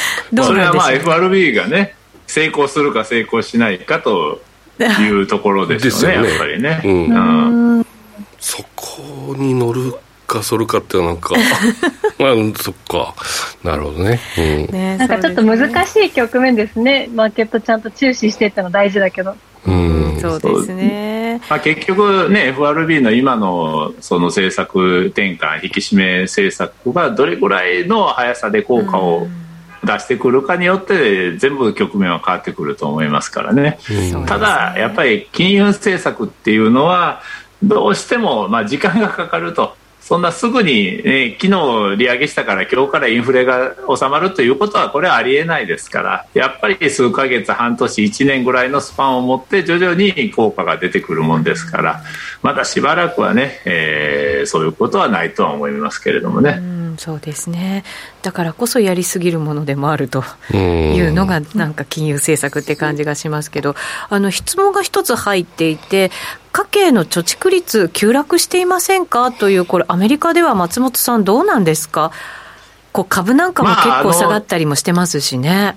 [0.42, 1.94] それはまあ FRB がね
[2.26, 4.40] 成功するか成功しないかと
[4.78, 6.28] いうところですよね ね。
[6.28, 7.86] やっぱりね、うん、うん、
[8.38, 9.94] そこに乗る
[10.26, 11.34] かそるかってなんか。
[12.18, 13.14] まあそっか。
[13.64, 17.08] なるほどね,、うん、ねなんかちょっと難しい局面ですね。
[17.12, 19.34] マーケットちゃんと注視してっての大事だけど。
[19.66, 29.26] うん、そうですね、まあ、結局ね FRB の今のその政策転換引き締め政策がどれぐらいの速さで効果を
[29.84, 33.78] 出してくるかによって全部局面は変わってくると思いますからね、
[34.12, 37.22] うん、ただやっぱり金融政策っていうのは
[37.62, 39.78] どうしてもまあ時間がかかると。
[40.00, 46.26] そんなすぐに、ね、昨日利上げしたから今日からインフレが収まるということはこれはありえないですから。
[46.34, 52.02] やっぱり数ヶ月半年1年ぐらいのスパンを持って徐々に効果が出てくるもんですから。
[52.42, 56.79] まだしばらくはね、えー、そういうことはないとは思いますけれどもね。
[56.98, 57.84] そうですね。
[58.22, 60.24] だからこそやりすぎるものでもあると
[60.54, 63.74] いうのがなんか金融政策って感じがしますけど
[64.08, 66.10] あの質問が一つ入っていて
[66.52, 72.10] 家計の貯蓄率急落していませんかという、これ、アメリカでは松本さん、どうなんですか、
[72.92, 75.48] こう株なんかも結構下がったりもしてますしね。
[75.50, 75.74] まあ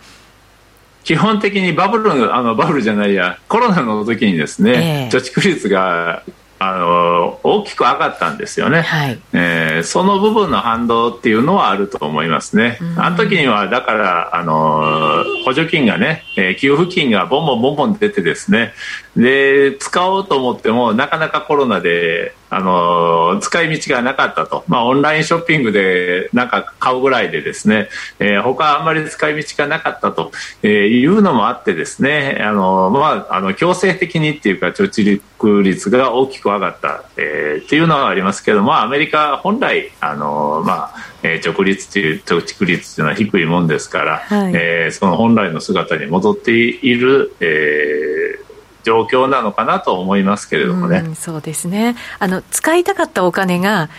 [1.04, 6.24] 基本的にバブルあのバブルじゃないやコロナの時にですね、えー、貯蓄率が
[6.72, 18.74] あの大きく上がったんですよね、はい、えー、その部分の反動っていうのはあると思いますね、あの時にはだからあの補助金がね、えー、給付金がボンボンボンボン出てですね
[19.16, 27.90] で使おうと思ってもなかなかコロナであの使い道がなかったと、まあ、オンラインショッピングでなんか買うぐらいでですね、
[28.20, 32.38] えー、他あんまり使い道がなかったと、えー、いうのもあってですね。
[32.42, 48.43] あの、まあ、あの強制的にっていうか貯蓄率が大きく上がった、えー、っていうのはありますけどもアメリカ本来あの、まあえー、直率という貯蓄率というのは低いもんですから、はい、えー、その本来の姿に戻っている、えー、
[48.84, 51.04] 状況なのかなと思いますけれどもね。
[51.12, 51.96] うそうですね。
[52.20, 53.90] あの使いたかったお金が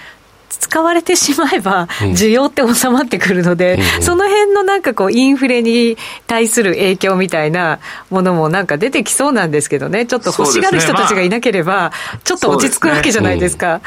[0.59, 7.80] 使われてしまえば、需要って収まってくるので、うん、その辺のなんかこう、インフレに対する影響みたいな
[8.11, 11.93] ものもなんか出てきそうなんですけどね、ちょっと欲しがる人たちがいなければ、
[12.24, 13.80] ちょっと落ち着くわけじゃないですか。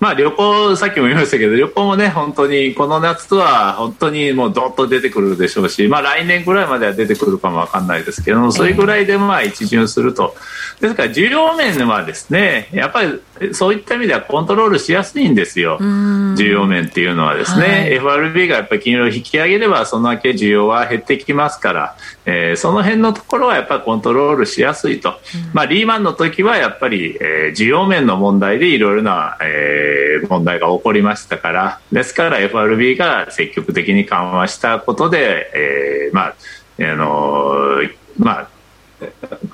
[0.00, 10.34] まあ旅行、さっきも言いましたけど、旅行もね、本当にこの夏は本当にもうどっと出てくるでしょうし、まあ来年ぐらいまでは出てくるかもわかんないですけど、それぐらいでまあ一巡すると。
[10.80, 13.20] ですから需要面はですね、やっぱり
[13.52, 15.76] そういった意味ではコントロールしやすいんですよ。
[15.78, 25.20] 需要面っていうのはですね、はい、FRB がやっぱり金融を引き上げればそのだけ需要は減ってきますから、えー、その辺のところはやっぱりコントロールしやすいと。
[25.52, 36.34] まあリーマンの時はやっぱり、えー、需要面の問題でいろいろな、えーー、問題が起こりましたからですから FRB が積極的に緩和したことで、えー、まあ
[36.78, 37.82] あの
[38.18, 38.48] まあ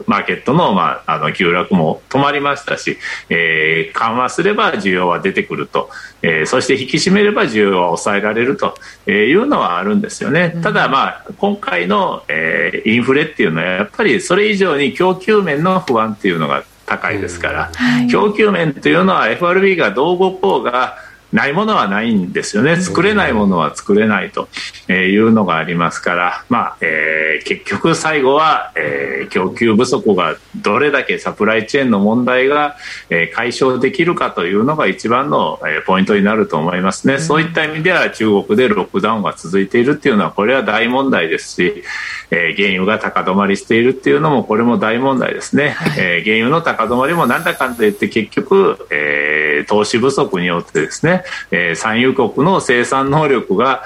[0.07, 5.91] マーケットの,、まあ、あの急落も止まりましたし、えー、緩和すれば需要は出てくると、
[6.22, 8.74] えー、そして引き締めれば需要は抑えられると
[9.11, 20.97] いうのはあるんですよね、ただ、まあ、今回の、えー、インフレっていうのはやっぱりそれ以上に供給面の不安っていうのが高いですから、はい、供給面というのは FRB がどう動こうが
[21.37, 22.76] ないものはないんですよね。
[22.76, 24.49] 作れないものは作れないと
[24.91, 32.76] いうのがありますから、まあえー、結局最後は、えー、供給不足がどれだけサプライチェーンの問題が、
[33.11, 41.84] えー、解消できるかというのが一番の、えー、ポイントになると思いますね、うん、そういった意味では中国でロックダウンが続いているっていうのはこれは大問題ですし、
[42.30, 53.85] えー、原油が高止まりしているっていうのもこれも大問題ですね、はい、えー、原油の高止まりもなんだかんだ言って結局、えー、投資不足によってですね、えー、産油国の生産能力が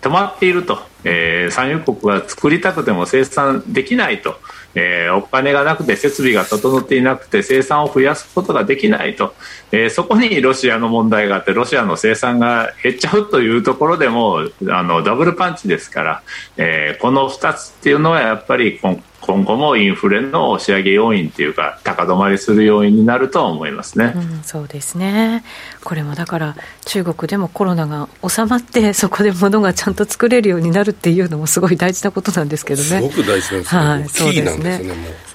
[0.00, 4.38] 止まっていると、えー、産油国が作りたくても生産できないと。
[4.74, 9.34] えー、お金がなくて設備が整っていなくて生産を増やすことができないと、
[9.72, 16.22] えー、そこにロシアの問題があってロシアの生産が減っちゃうというところでもあのダブルパンチですから、
[16.56, 25.44] えー、この2つっていうのはやっぱり今今後もインフレの押し上げ要因というか高止まりする要因になると思いますね、うん、そうですね。
[25.84, 26.56] これもだから
[26.86, 32.88] 中国でもコロナが収まってそこで物がちゃんと作れるようになるっていうのもすごい大事なことなんですけどね。
[32.88, 34.78] すごく大事なんですね、はい、そうですね。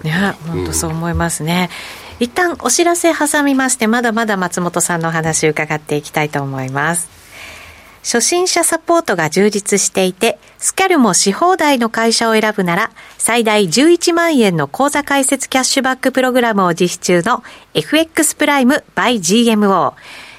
[0.04, 1.70] ね本当そう思いますね、
[2.02, 7.16] うん、一旦お知らせ挟みましてまだまだ松本さんのお話伺っていきたいと思います
[8.06, 17.44] 初心者サポートが充実していて、スキャルもし放題の会社を選ぶなら、最大11万円の口座開設キャッシュバックプログラムを実施中の
[17.74, 19.94] FX プライム by GMO。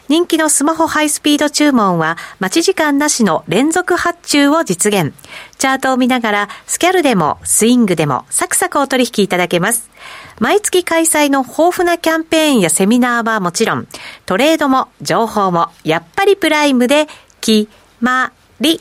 [0.09, 5.13] 人気のスマホハイスピード注文は待ち時間なしの連続発注を実現。
[5.59, 9.91] チャートを見ながらスキャルでもスイングでもサクサクお取引いただけます。
[10.39, 13.89] 毎月開催の豊富なキャンペーンやセミナーはもちろん、
[14.27, 17.07] トレードも情報もやっぱりプライムで
[17.41, 17.69] 決
[18.01, 18.81] まり。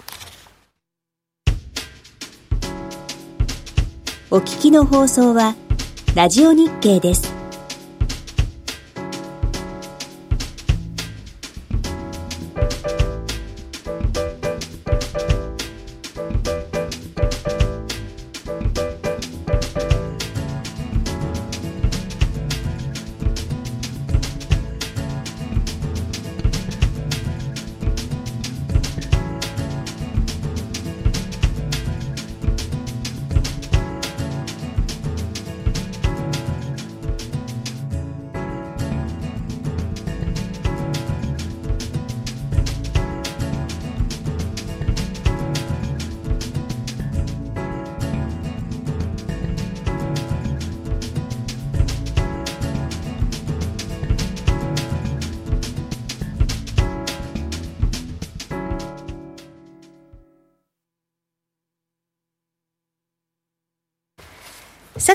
[4.33, 5.55] お聞きの放送は、
[6.15, 7.40] ラジオ日経です。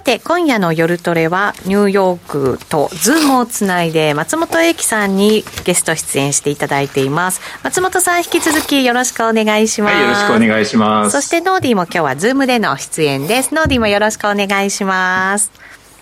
[0.07, 7.41] て今夜の夜トレはニューヨークと Zoom をつないで松本英毅さんにゲスト出演していただいています。
[7.65, 11.11] 松本さん引き続きよろしくお願いします、はい、よろしくお願いします。
[11.11, 13.53] そしてノーディーも今日は Zoom での出演です。
[13.53, 15.51] ノーディーもよろしくお願いします。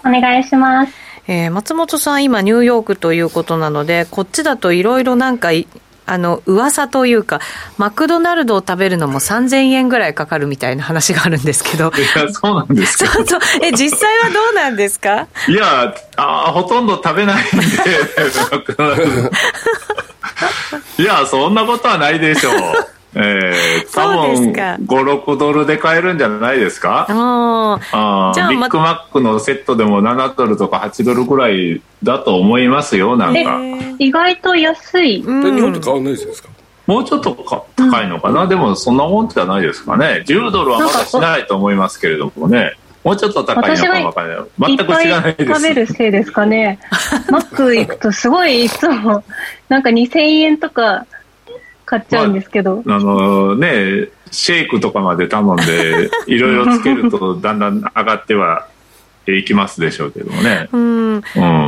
[0.05, 0.93] お願いします。
[1.27, 5.53] えー、松本さん、今、ニューヨークということなので、こっちだといろいろなんか
[6.07, 7.41] あの噂というか、
[7.79, 15.27] マクドナルドを食べるのも3000円ぐらいかかるみたいな話があるんですけど、いや、そうなんですそうそうえ実際はどうなんですか？
[15.49, 17.53] いやあ、ほとんど食べないんで、
[18.53, 19.31] マクドナルド。
[20.99, 22.55] いや、そんなことはないでしょう。
[23.17, 27.07] えー、多分5、6ドルで買えるんじゃないですか？
[27.09, 33.61] ああじゃあ、ビッグマックのセットでも7ドルとか8ドルぐらいだと思いますよ、なんか。
[33.99, 35.23] 意外と安い。
[35.23, 36.49] 日本と変わらないですか？
[36.87, 40.23] もうちょっとか高いのかな、うん、でもそんなもんじゃないですかね。
[40.27, 42.77] 10ドルはまだしないと思いますけれどもね。
[43.05, 44.77] もうちょっと高いのかもわかんない。
[44.77, 45.53] 全く知らないです。
[45.55, 46.79] 食べるせいですかね。
[47.31, 49.23] マック行くとすごいいつも、
[49.69, 51.07] なんか2000円とか
[51.95, 58.69] 買っちゃうんですけど、まあ、あのねシェイクとかまで頼んでいろいろつけるとだんだん上がっては
[59.33, 60.69] いきますでしょうけどもね。
[60.73, 61.23] うん。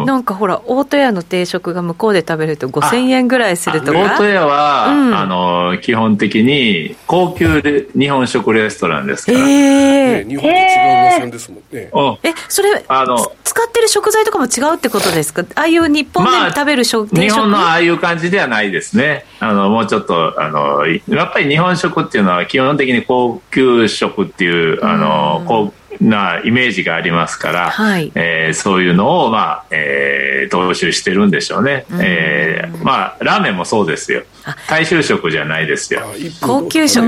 [0.06, 3.98] なんかほら、大戸屋の定食が向こうで食べると5000円ぐらいするとか。
[3.98, 9.38] 大戸屋は、うん、あの、基本的に高級で日本食レストランですから。
[9.38, 11.90] えー、日本と違う屋さんですもんね。
[12.22, 15.42] え、それ、あの、使ってる食材とかも違うってことですか？
[15.54, 19.24] ああいう日本で食べる食、まあ、日本のああいう感じではないですね。
[19.40, 34.22] あの、もうちょっと、あの、やっぱり日本食っていうのは基本的に高級食っていう、あの、高なイメージがありますから、はい、えー、そういうのを、まあえー、踏襲してるんでしょうね、うえー、まあ、ラーメンもそうですよ。
[34.68, 36.02] 大衆食じゃないですよ。
[36.40, 37.06] 高級食？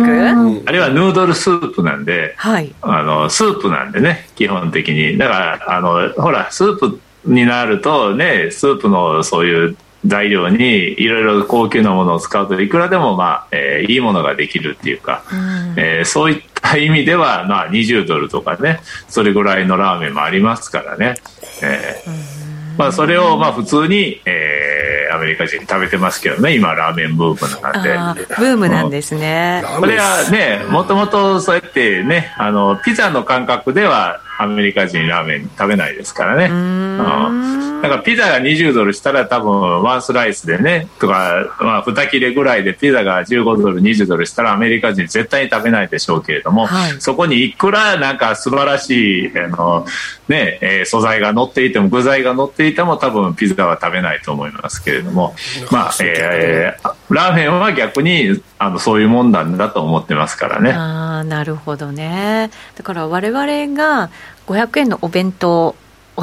[0.67, 5.17] あれはヌードルスープなんで、はい、あのスープなんでね基本的に。
[5.17, 9.77] だからあのほらスープになるとねスープのそういう
[10.07, 21.17] 材料にいろいろ高級なものを使うといくらでも、まあえー、いいものができるっていうか、うん、えー、そういった意味では、まあ、20ドルとかねそれぐらいのラーメンもありますからね、
[21.63, 28.25] えー、まあ、それをまあ普通に、えー、アメリカ人食べてますけどね今ラーメンブームなんで。
[28.37, 36.45] ブームなんですね、これはねもともとそうやってねあのピザの感覚ではアメリカ人ラーメン食べないですからね。
[36.45, 37.83] うん。
[37.83, 49.87] だからピザが20ドルしたら多分ワンスライスでね、とか、まあ2切れぐらいでピザが15ドル、20ドルしたらアメリカ人絶対に食べないでしょうけれども、はい、そこにいくらなんか素晴らしい、あの、
[50.29, 55.35] ね、えー、素材が乗っていても、具材が乗っていても多分ピザは食べないと思いますけれども、
[55.73, 60.73] まあ、えー、ラーメンは逆にあのそういうもんなんだと思ってますからね。
[61.19, 62.51] あなるほどね。
[62.77, 64.11] だから我々が
[64.47, 65.77] 500円のお弁当を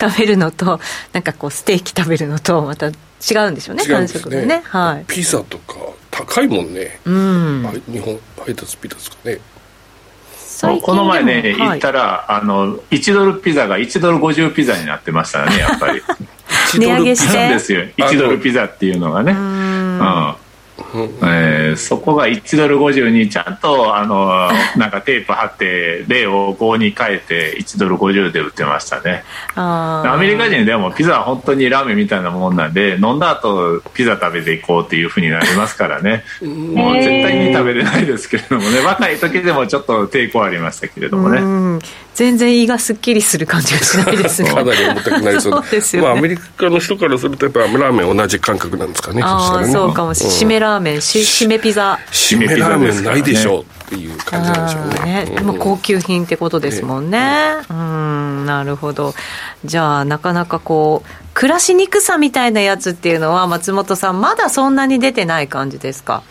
[0.00, 0.80] 食べるのと、
[1.12, 2.90] なんかこうステーキ食べるのとまた違
[3.48, 4.62] うんでしょうね、感触がね。
[4.64, 5.04] はい。
[5.06, 5.74] ピザとか
[6.10, 7.00] 高いもんね。
[7.04, 7.82] うん。
[7.90, 9.38] 日本配達ピザですかね。
[10.82, 16.02] この前ね、行ったら、あの1ドルピザが1ドル50ピザになってましたねやっぱり
[16.78, 20.34] 値上げしてですよ1ドルピザっていうのがねうん
[20.94, 29.24] えー、そこが1ドル50にちゃんとあの なんかテープ貼って例を5に変えて1ドル50で売ってましたね。
[29.54, 36.24] アメリカ人でもピザは本当にラーメンみたいなもんなんで飲んだ後ピザ食べていこうっていうふうになりますからね。
[36.42, 38.80] もう絶対に食べれないですけれどもね。
[38.80, 41.80] 若い時でもちょっと抵抗ありましたけれどもね。
[42.14, 44.50] 全然胃がすっきりする感じがしないですね。
[44.52, 45.64] かなり重たくなりそう。
[45.70, 50.38] ですよ、ね、まあ、アメリカの人からするとやっぱラーメン同じ感覚なんですかねああ、そうかもしれない。
[50.38, 55.24] 締めラーメン締めピザ締めラーメンないでしょうっていう感じなんでしょうね。
[55.24, 59.14] ね、まあ、高級品ってことですもんね、ね、うんなるほど。
[59.64, 66.22] じゃあなかなかこう暮らしにくさみたいなやつっていうのは松本さんまだそんなに出てない感じですか？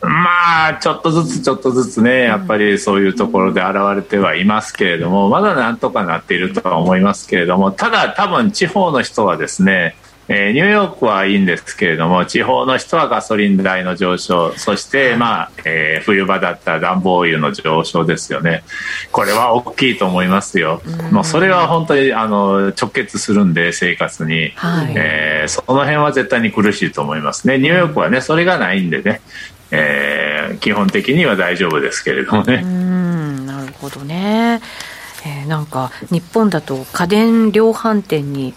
[0.00, 9.96] まあ、ちょっとずつちょっとずつね、やっぱりそういうところで現れてはいますけれども、まだなんとかなっているとは思いますけれども、ただ多分地方の人はですね、
[10.28, 18.64] えー、ニューヨークはいいんですけれども地方の人はガソリン代の上昇そして、まあえー、冬場だったら暖房油の上昇ですよね。
[19.12, 27.58] これは大きいと思いますよ、もうそれは本当にあの直結するんで生活に、はい、えー、その辺は絶対に苦しいと思いますね。
[27.58, 29.20] ニューヨークはねそれがないんでね、
[29.70, 32.62] えー、基本的には大丈夫ですけれどもね。
[32.64, 33.46] うん。
[33.46, 34.60] なるほどね、
[35.26, 38.54] えー、なんか日本だと家電量販店に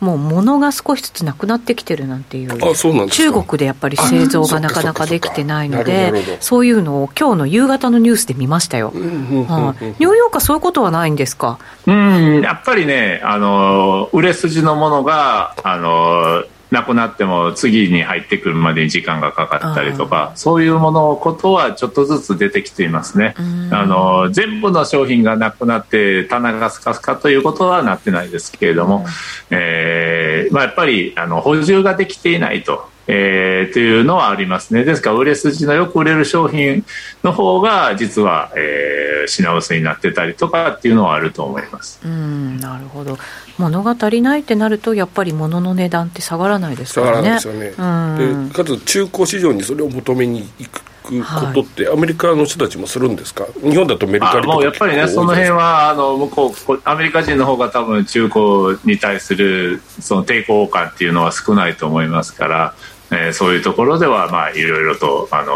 [0.00, 2.70] もう物が少しずつなくなってきてるなんていう。
[2.70, 11.58] あそうなん中国でやっぱり製造がなかなかできてないのでそういうのを今日の夕方のニュースで見ましたよ、ニューヨークはそういうことはないんですか？
[11.86, 23.34] うんやっぱりねあの売れ筋のものがあのなくなっても次に入ってくるまでに時間がかかったりとかそういうものことはちょっとずつ出てきていますね。
[23.72, 29.04] あの全部の商品がなくなって棚がスカスカということはなってないですけれども、
[29.50, 34.84] えーまあ、やっぱりあの補充ができていないとえー、というのはありますね。
[34.84, 36.84] ですから、売れ筋のよく売れる商品
[37.22, 42.00] の方が、実は、えー、品薄になってたりとかっていうのはあると思います。
[42.04, 43.18] うんなるほど。
[43.58, 47.40] 物が足りないってなると、やっぱり物の値段って下がらないですからね。
[47.40, 48.48] 下がらないですよね。
[48.48, 50.82] でかつ、中古市場にそれを求めに行く。
[51.02, 62.74] ことって、アメリカの人たちもするんですか、日本だとメルカリとかもうやっぱりね、その辺はあの向こう、アメリカ人の方が多分中古に対するその抵抗感っていうのは少ないと思いますから、
[63.12, 65.52] えー、そういうところでは、まあ、いろいろとあの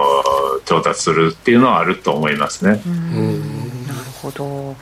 [0.64, 2.80] 調達するっていうのはあると思いますね。
[2.86, 4.76] うんなるほど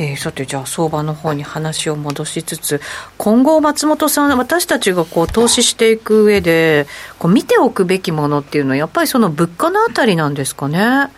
[0.00, 2.80] えー、さてじゃあ相場の方に話を戻しつつ
[3.16, 6.86] 今後松本さん私たちがこう投資していく上で
[7.18, 11.10] こう見ておくべきものっていうのはやっぱりその物価のあたりなんですかね？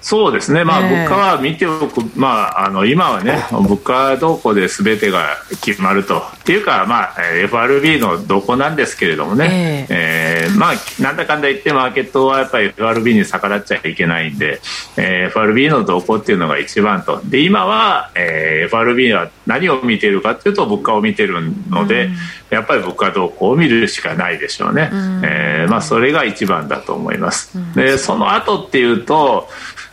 [0.00, 14.60] そうですね、まあ、物価は見ておく、まあ、あの今はね、物価動向で全てが決まると、っていうか、まあ、FRB の動向なんですけれどもね、えー、えー、まあ、なんだかんだ言って、マーケットはやっぱり FRB に逆らっちゃいけないんで、
[14.96, 22.14] えー、FRB の動向っていうのが一番と、で今は、えー、FRB は何を見ているかというと、物価を見てるので、うん、
[22.50, 27.58] やっぱり物価動向を見るしかないでしょうね、うん、えー、まあ、それが一番だと思います。
[27.74, 29.48] でその後っていうと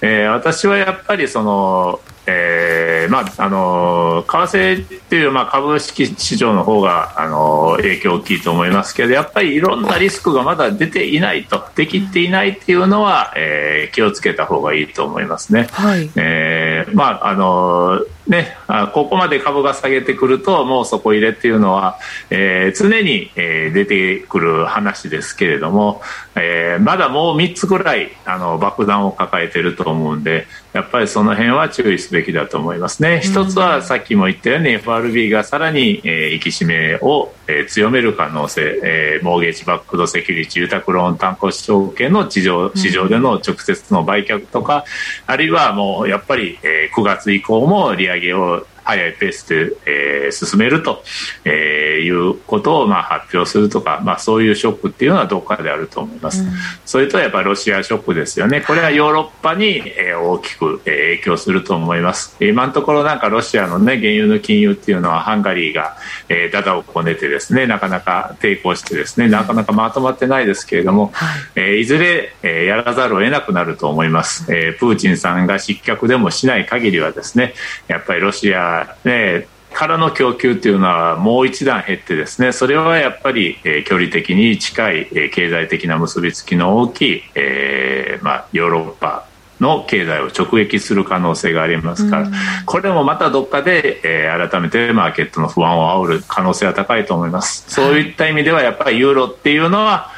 [0.05, 15.67] えー、私はやっぱりその、えーまあ、あの為替っていう、まあ、株式市場の方があの影響大きいと思いますけどやっぱりいろんなリスクがまだ出ていないとできていないっていうのは、えー、気をつけた方がいいと思いますね。
[15.71, 21.99] はい、えー、まああのね、あここまで株が下げてくるともう底入れっていうのは、
[22.31, 26.01] えー、常に、えー、出てくる話ですけれども、
[26.35, 33.21] えー、まだもう3つぐらいあの爆弾を抱えていると思うんでやっぱりその辺は注意すべきだと思いますね。
[33.23, 44.83] 一つはさっきも言ったように FRB がさらに、えー、引き締めを、えー、強める可能性、えー、モーゲージバックドセキュリティ住宅ローン担保証券の地上市場での直接の売却とか、
[45.27, 51.03] あるいはもうやっぱり、えー、9月以降も利上げを早いペースで、えー、進めると、
[51.43, 56.51] えー、いうことをまあ発表するとか、まあ、そういうショックっていうのはどっかであると思います、うん、
[56.85, 58.61] それとやっぱりロシアショックですよね。
[58.61, 62.37] これはヨーロッパに、えー、大きく、えー、影響すると思います。
[62.39, 65.97] 今のところなんかロシアの、ね、原油の金融っていうのはハンガリーが、
[66.29, 71.39] えー、ダダをこねてですねなかなか抵抗してですねなかなかまとまってないですけれども、はい。
[71.55, 77.53] えー、いずれ、えー、やらざるを得なくなると思います、えー、プーチンさんが失脚でもしない限りはですね
[77.87, 89.27] やっぱりロシアね、からの供給というのはもう一段減ってですねそれはやっぱり、えー、距離的に近い、えー、経済的な結びつきの大きい、えーまあ、ヨーロッパ
[89.59, 92.31] の経済を直撃する可能性がありますから、
[92.65, 97.63] これもまたどっかで、えー、改めてマーケットの不安を煽る可能性は高いと思います。
[97.69, 100.11] そういった意味ではやっぱりユーロっていうのは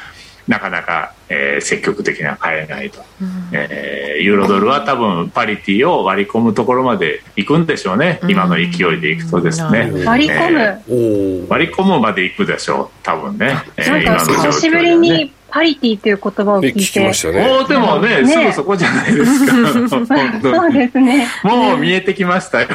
[0.48, 12.88] なかなか、えー、積極的には買えないと、うん、えー、ユーロドルは多分パリティを割り込むところまで行くんでしょうね、うん、今の勢いでいくとですね、割り込む、えー、割り込むまで行くでしょう。
[13.02, 16.80] 多分ね、えー、なんか久しぶりにパリティという言葉を聞いて。
[16.80, 17.64] 聞きましたね。
[17.68, 19.88] でもね、すぐそこじゃないですか。
[19.88, 21.26] そうですね。
[21.42, 22.68] もう見えてきましたよ。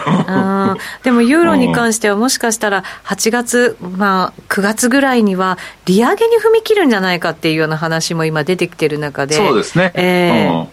[1.03, 9.35] でもユーロに関してはもしかしたら8月、まあ9月ぐらいには利上げに踏み切るんじゃないかっていうような話も今出てきてる中で。
[9.35, 9.91] そうですね。
[9.95, 10.67] えー、うん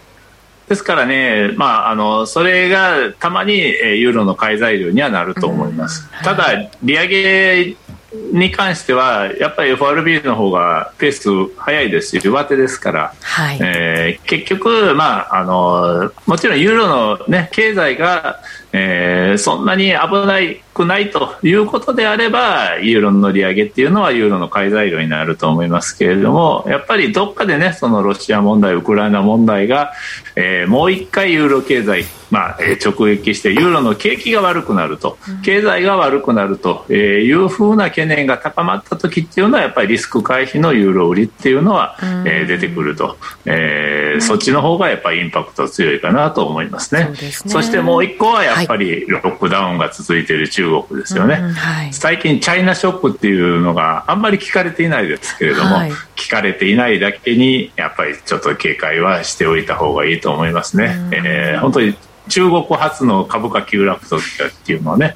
[0.71, 6.09] ですからね、まあ、あのそれがたまにユーロの買い材料にはなると思います。
[6.23, 6.47] ただ、
[6.81, 7.75] 利上げ
[8.13, 13.59] に関してはやっぱり FRB の方がペース早いですし上手ですから、はい。
[13.61, 18.39] えー、結局、まあ、あのもちろんユーロの、ね、経済が、
[18.73, 29.93] えー、そんなに危ないくないということであればユーロの利上げっていうのはユーロの買い材料になると思いますけれどもやっぱりどっかでねそのロシア問題ウクライナ問題が、
[30.35, 47.13] えー、もう一回ユーロ経済まあ、直撃してユーロの景気が悪くなると経済が悪くなるというふうな懸念が高まった時っていうのはやっぱりリスク回避のユーロ売りっていうのは、え出てくると、えー、そっちの方がやっぱりインパクト強いかなと思いますね。
[47.31, 61.95] そ、ね、してもう一個はやっやっぱりロックダウンが続いている中国ですよね、はい、最近チャイナショックっていうのがあんまり聞かれていないですけれども、はい、聞かれていないだけにやっぱりちょっと警戒はしておいた方がいいと思いますね、えー、本当に
[62.29, 64.19] 中国発の株価急落とっ
[64.65, 65.15] ていうのはね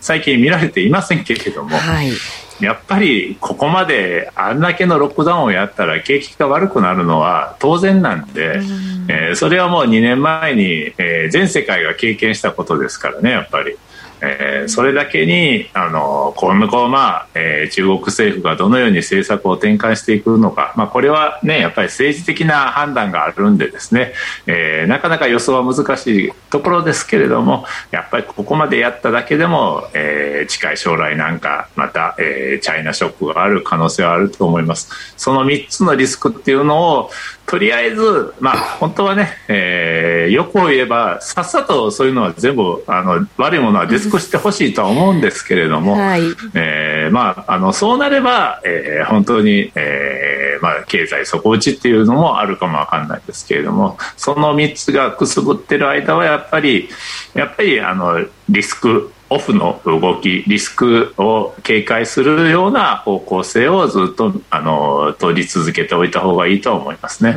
[0.00, 2.12] 最近見られていませんけれども、はい、
[2.60, 8.60] やっぱりここまであんだけのロックダウンをやったら景気が悪くなるのは当然なんで、
[9.08, 13.76] えー、それはもう2年前に、えー、全世界が経験したことですからねやっぱり。
[14.20, 24.12] えー、それだけにあの今後、まあえー、中国政府がどのように政策を展開していくのか、まあ、これは、ね、やっぱり政治的な判断があるんでですね、
[24.46, 34.88] えー、なかなか予想は難しいところですけれどもやっぱりここまでやっただけでも、えー、近い将来なんかまた、えー、チャイナショックがある可能性はあると思います。
[35.16, 37.10] その3つのリスクっていうのを
[37.46, 46.22] とりあえず、まあ、本当はね、えー、よく言えばさっさとそういうのは全部あの悪いものは出尽くしてほしいとは思うんですけれども、はい、
[46.54, 56.88] えー、まあ、あのそうなれば、えー、本当に、えーまあ、経済底打ちっていうのもあるかもわかんないですけれどもその3つがくすぶってる間はやっぱり
[57.34, 67.36] やっぱりあのリスクオフの動きリスクを警戒するような方向性をずっとあの取り続けておいた方がいいと思いますね。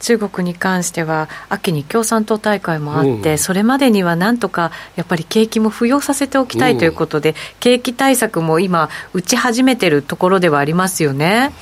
[0.00, 11.52] 中国に関しては秋に共産党大会もあって、うん、それまでにはなんとかやっぱり景気も浮揚させておきたいということで、うん、景気対策も今打ち始めてるところではありますよね。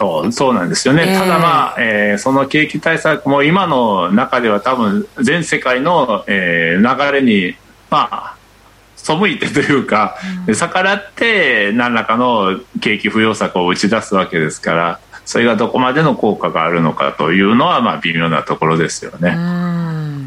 [0.00, 7.54] そうそうなんですよね、えー、ただ、まあえー、その景気対策も今の中では多分全世界の、えー、流れに
[7.90, 8.36] まあ
[8.96, 19.36] 背いてというか、うん、逆らって何らかの景気浮揚策を打ち出すわけですからそれがどこまでの効果があるのかというのはまあ微妙なところですよね。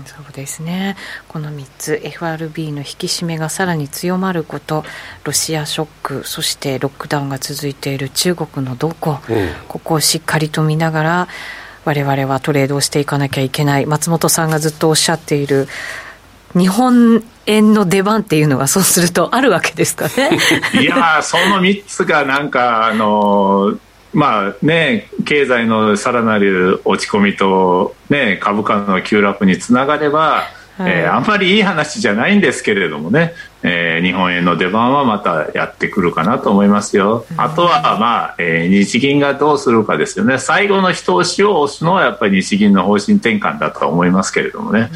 [0.03, 0.95] うんそうですね。
[1.27, 4.83] この3つ FRB の引き締めがさらに強まること
[5.23, 11.27] ロシアショックそしてロックダウンが続いている中国の動向、うん、ここをしっかりと見ながら
[11.85, 13.85] 我々はトレードをしていかなきゃいけない。
[13.85, 15.67] 松本さんがずっとおっしゃっている
[16.55, 20.37] 日本円の出番っていうのがそうするとあるわけですかね。
[20.81, 23.77] いやその3つがなんかあの
[24.13, 30.43] まあね経済のさらなる落ち込みと、ね、株価の急落につながれば、
[30.77, 33.33] はい、えー、あんまりいい話じゃないんですけれどもね、
[33.63, 37.25] えー、日本円の出番はまたやってくるかなと思いますよ。
[37.37, 44.89] あとは、まあえー、日銀がどうするかですよね最後の一押しを押すのはやっぱり日銀の方針転換だと思いますけれどもね。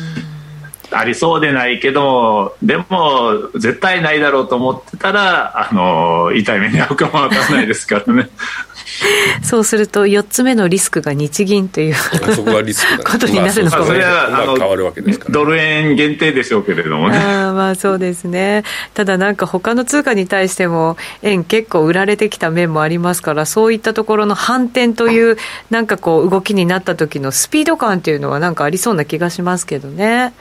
[0.91, 8.29] うんありそうでないけどでも絶対ないだろうと思ってたらあの痛い目に遭うかもわからないですからね。
[9.43, 17.17] そうすると4つ目のリスクが日銀というそこがリスクことになるのかも、まあ、それはあの変わるわけですから、ドル円限定でしょうけれどもね。
[17.17, 18.63] あまあそうですね。
[18.93, 25.37] ただなんか他の通貨に対しても円結構売られてきた面もありますからそういったところの反転という
[25.69, 30.33] なんかこう動きになった時のスピード感っていうのはなんかありそうな気がしますけどね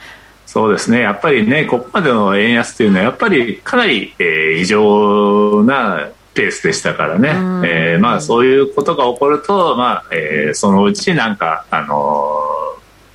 [0.57, 1.01] そうですね。
[1.01, 7.29] やっぱりねここまでの円安というのはやっぱりかなり、えー、異常なペースでしたからね、
[7.63, 12.39] えー、まあ、そういうことが起こると、まあえー、そのうちなんか、あの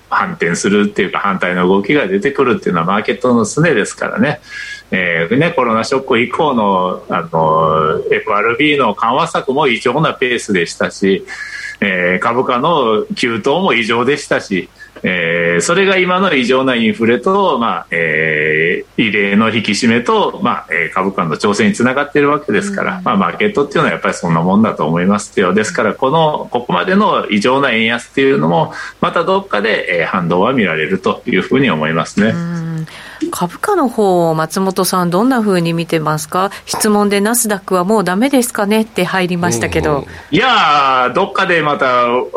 [0.08, 4.40] ー、反転するっていうか反対の動きが出てくるっていうのはマーケットの常ですからね,、
[4.92, 11.26] えー、ねコロナショック以降の、あの FRB の緩和策も異常なペースでしたし、
[11.80, 14.68] えー、株価の急騰も異常でしたし。
[15.04, 25.54] えー、それが今の異常なインフレと、まあえー、異例の引き締めと、まあえー、株価の調整につながっているわけですから、まあ、マーケットっていうのはやっぱりそんなもんだと思いますよ。
[25.54, 32.71] ですからこのここまでの異常な円安っていうのもまたどっかで、えー、反動は見られるというふうに思いますね。
[33.32, 39.98] 株価の方松本さん、どんなふうに見てますか、質問でナスダックはもうだめですかねって入りましたけど、うん。
[40.00, 42.30] うん、いやどっかでまた 上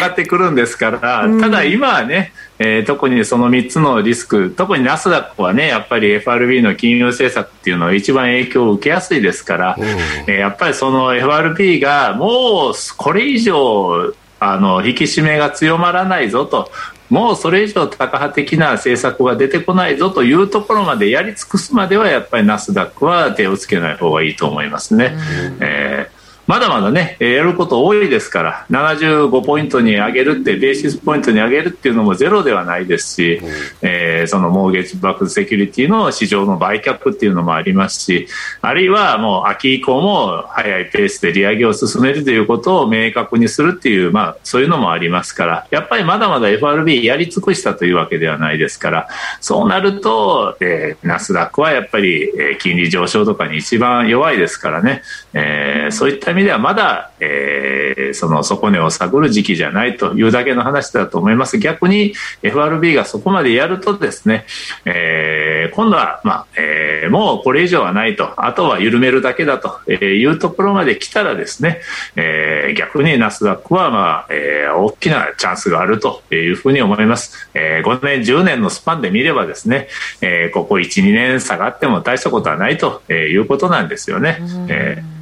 [0.00, 16.70] がってくるんですから、ただ今はね、えー、特にその3つのリスク、特にナスダックはね、やっぱり FRB の金融政策っていうのは一番影響を受けやすいですから、うん、えー、やっぱりその FRB がもうこれ以上、あの引き締めが強まらないぞと
[17.10, 25.16] もうそれ以上タカ派的な政策が出てこないぞというところまでやり尽くすまではやっぱりナスダックは手をつけない方がいいと思いますね。
[25.60, 26.19] えー
[26.50, 33.48] まだまだね、やること多いですから、75ポイントに上げるって、ベーシスポイントに上げるっていうのもゼロではないですし、うん、
[33.82, 38.26] えー、そのモーゲージバックセキュリティの市場の売却っていうのもありますし、
[38.62, 49.08] あるいはもう秋以降も早いペースで利上げを進めるということを明確にするっていう、まあ、そういうのもありますから、やっぱりまだまだ FRB やり尽くしたというわけではないですから、
[49.40, 61.58] そうなると、えー、ナスダックはやっぱり、えー、金利上昇とかに一番弱いですからね、えー、そういった意味ではまだ、えー、その底値を探る時期じゃないというだけの話だと思います。
[61.58, 64.46] 逆に FRB がそこまでやるとですね、
[64.84, 71.80] えー、今度は、まあえー、もうこれ以上はないと、あとは緩めるだけだというところまで来たらですね、
[72.16, 77.50] えー、逆にナスダックは、まあえー、大きなチャンスがあるというふうに思います。
[77.54, 79.88] えー、5年、10年のスパンで見ればですね、
[80.20, 84.38] えー、ここ1、2年下がっても大したことはないということなんですよね。
[84.68, 85.19] えー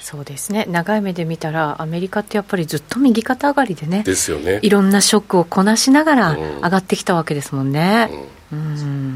[0.00, 0.66] そうですね。
[0.68, 4.58] 長い目で見たらアメリカってやっぱりずっと右肩上がりでねですよね。
[4.62, 8.08] いろんなショックをこなしながら上がってきたわけですもんね。
[8.10, 8.39] うん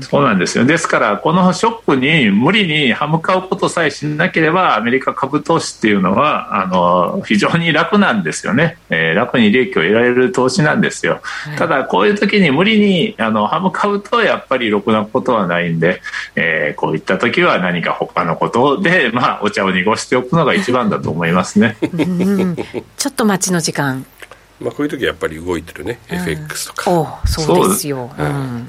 [0.00, 0.64] そうなんですよ。
[0.64, 16.00] ですからこのショックに無理に歯向かうことさえしなければアメリカ株投資っていうのはあの非常に楽なんですよね、えー、楽に利益を得られる投資なんですよ、はい、ただこういう時に無理にあの歯向かうとやっぱりろくなことはないんで、
[16.36, 21.76] えー、こういった時は何か他のことで、まあ、お茶を濁しておくのが一番だと思いますね。
[22.96, 24.06] ちょっと待ちの時間。
[24.60, 26.90] まあ、こういう時はやっぱり動いてるね、うん、FX とか。
[26.90, 28.68] おそうですよ、うん、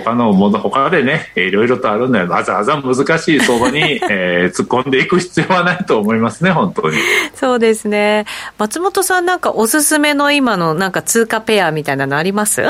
[0.00, 6.96] 他のもの、他でね、いろいろとあるんで、わざわざ難しい相場に、 えー、突っ込んでいく必要はないと思いますね、本当に。
[7.34, 8.26] そうですね。
[8.58, 12.62] 松本さんなんかおすすめの今のなんか通貨ペアみたいなのあります？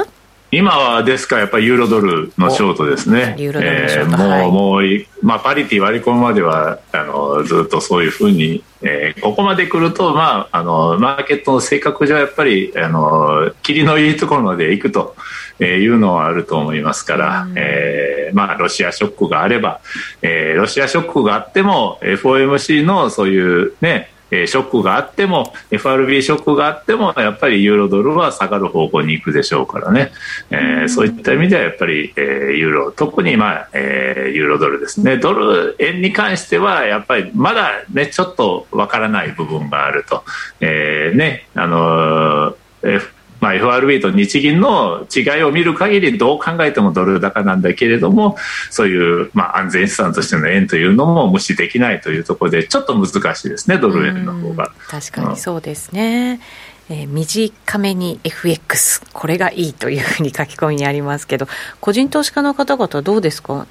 [0.53, 3.35] 今はですからやっぱりユーロドルのショートですね。
[3.37, 4.83] ユーロドルもう、はい、もう、
[5.21, 15.17] まあ、パリティ割り込むまでは、あの、ずっとそういうふうに、えー、ここまで来ると、まあ、あの、マーケットの性格上やっぱり、あの、霧のいいところまで行くと
[15.61, 19.81] いうのはあると思いますから、うん、えー、まあ、ロシアショックがあれば、
[20.21, 30.13] えー、ロシアショックがあっても、FOMC のそういうね、えショックがあっても FRB ショックがあってもやっぱりユーロドルは下がる方向に行くでしょうからね、
[30.51, 35.19] えー、そういった意味ではやっぱり、えー、ユーロ特に、まあえー、ユーロドルですね。
[35.19, 40.25] ドル円に関してはやっぱりまだ、ね、ちょっとわからない部分があると、
[40.61, 48.37] えーねあのーまあ、FRB と日銀の違いを見る限りどう考えてもドル高なんだけれども
[48.71, 54.73] そういう、まあ、安全資産としての円というのも無視できないというところでちょっと難しいですねドル円の方が。
[54.89, 56.41] 確かにそうですね、
[56.89, 61.47] うん、えー、短めに FX これがいいというふうに書き込みにありますけど
[61.81, 63.67] 個人投資家の方々どうですか？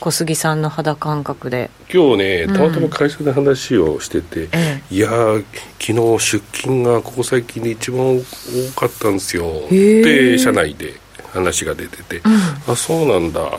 [0.00, 1.70] 小杉さんの肌感覚で。
[1.92, 4.50] 今日ねたまたま会社で話をしてて、うん、
[4.90, 5.08] いや
[5.80, 9.66] 昨日出勤がここ最近で一番多かったんですよ。
[9.70, 10.94] で社内で
[11.32, 13.56] 話が出てて、うん、あそうなんだと思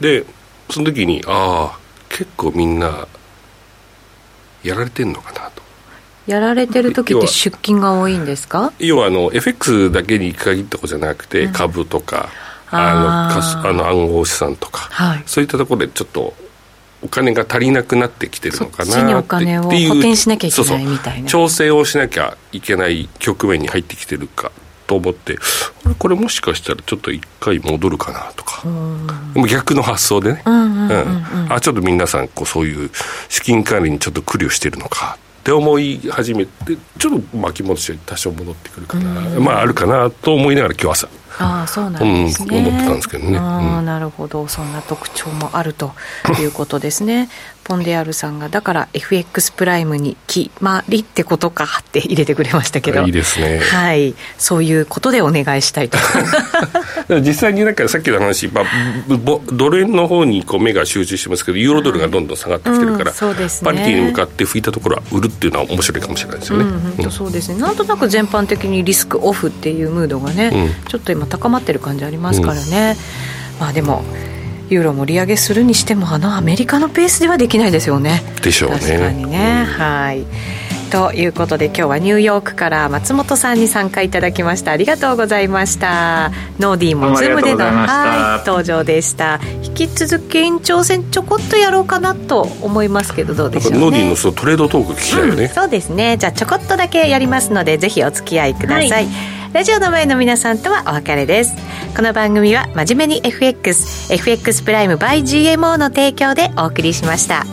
[0.00, 0.20] て。
[0.20, 0.24] で
[0.70, 1.78] その時にああ
[2.08, 3.06] 結構みんな
[4.62, 5.62] やられてんのかなと。
[6.26, 8.72] やられてる時って出勤が多いんですか？
[8.78, 12.28] 要はあの FX だけに限ったことじゃなくて、うん、株とか
[12.70, 16.34] あのあの暗号資産とか、はい、そういったところでちょっと
[17.02, 19.56] お金が足りなくなってきてるのかなってい。
[19.56, 21.28] う補填しなきゃいけないみたいな。
[21.28, 24.50] 調整をしなきゃいけない局面に入ってきてるか
[24.86, 25.38] と思って
[25.98, 28.62] これもしかしたらちょっと一回戻るかなとか。
[29.34, 30.42] でも逆の発想でね。
[30.44, 32.90] あちょっと皆さんこうそういう
[33.28, 41.08] 資金管理にちょっと苦慮してるのかって思い始めてちょっと巻き戻し多少戻ってくるかなまああるかなと思いながら今日朝。
[41.40, 44.48] ああそうなんですね、うん、思ってたんですけどね、ああなるほど。
[44.48, 45.92] そんな特徴もあると
[46.40, 47.30] いうことですね
[47.68, 53.02] ポンデアルさんがだから FX プライムに決まりってことかって入れてくれましたけど。
[53.02, 53.58] いいですね。
[53.58, 54.14] はい。
[54.38, 55.98] そういうことでお願いしたいと。
[57.20, 58.64] 実際になんかさっきの話、まあ、
[59.52, 66.64] ドル円の方にこう目が集中してますけどユーロドルがどんどん下がってきてるから、うん、そうですね、パリティに向かって吹いたところは売るっていうのは面白いかもしれないですよね、
[66.98, 67.60] うん、そうですね。
[67.60, 72.96] なんとなく全般的にリスクオフっていうムードがね、うん、ちょっと今高まってる感じありますからね、
[73.60, 74.04] まあでも
[74.70, 78.22] ユーロ盛り上げするにしてもあのアメリカのペースではできないですよね。
[78.42, 78.78] でしょうね。
[78.78, 80.26] 確かにね、はい
[80.90, 84.72] ということで今日はニューヨークから松本さんに参加いただきました。
[84.72, 86.30] ありがとうございました。
[86.58, 89.40] ノーディーも Zoom でのはい登場でした。
[89.62, 96.16] 引き続き延長戦ちょこっとやろうかなと思いますけどどうでしょう、ね、ノーディーのそうトレードトーク聞きたいよね、うん、そうですね。
[96.16, 99.08] じゃあちょこっとだけやりますのでぜひお付き合いください、はい。
[99.52, 101.54] ラジオの前の皆さんとはお別れです。
[101.96, 107.44] この番組は真面目に FXFX プライム by GMO の提供でお送りしました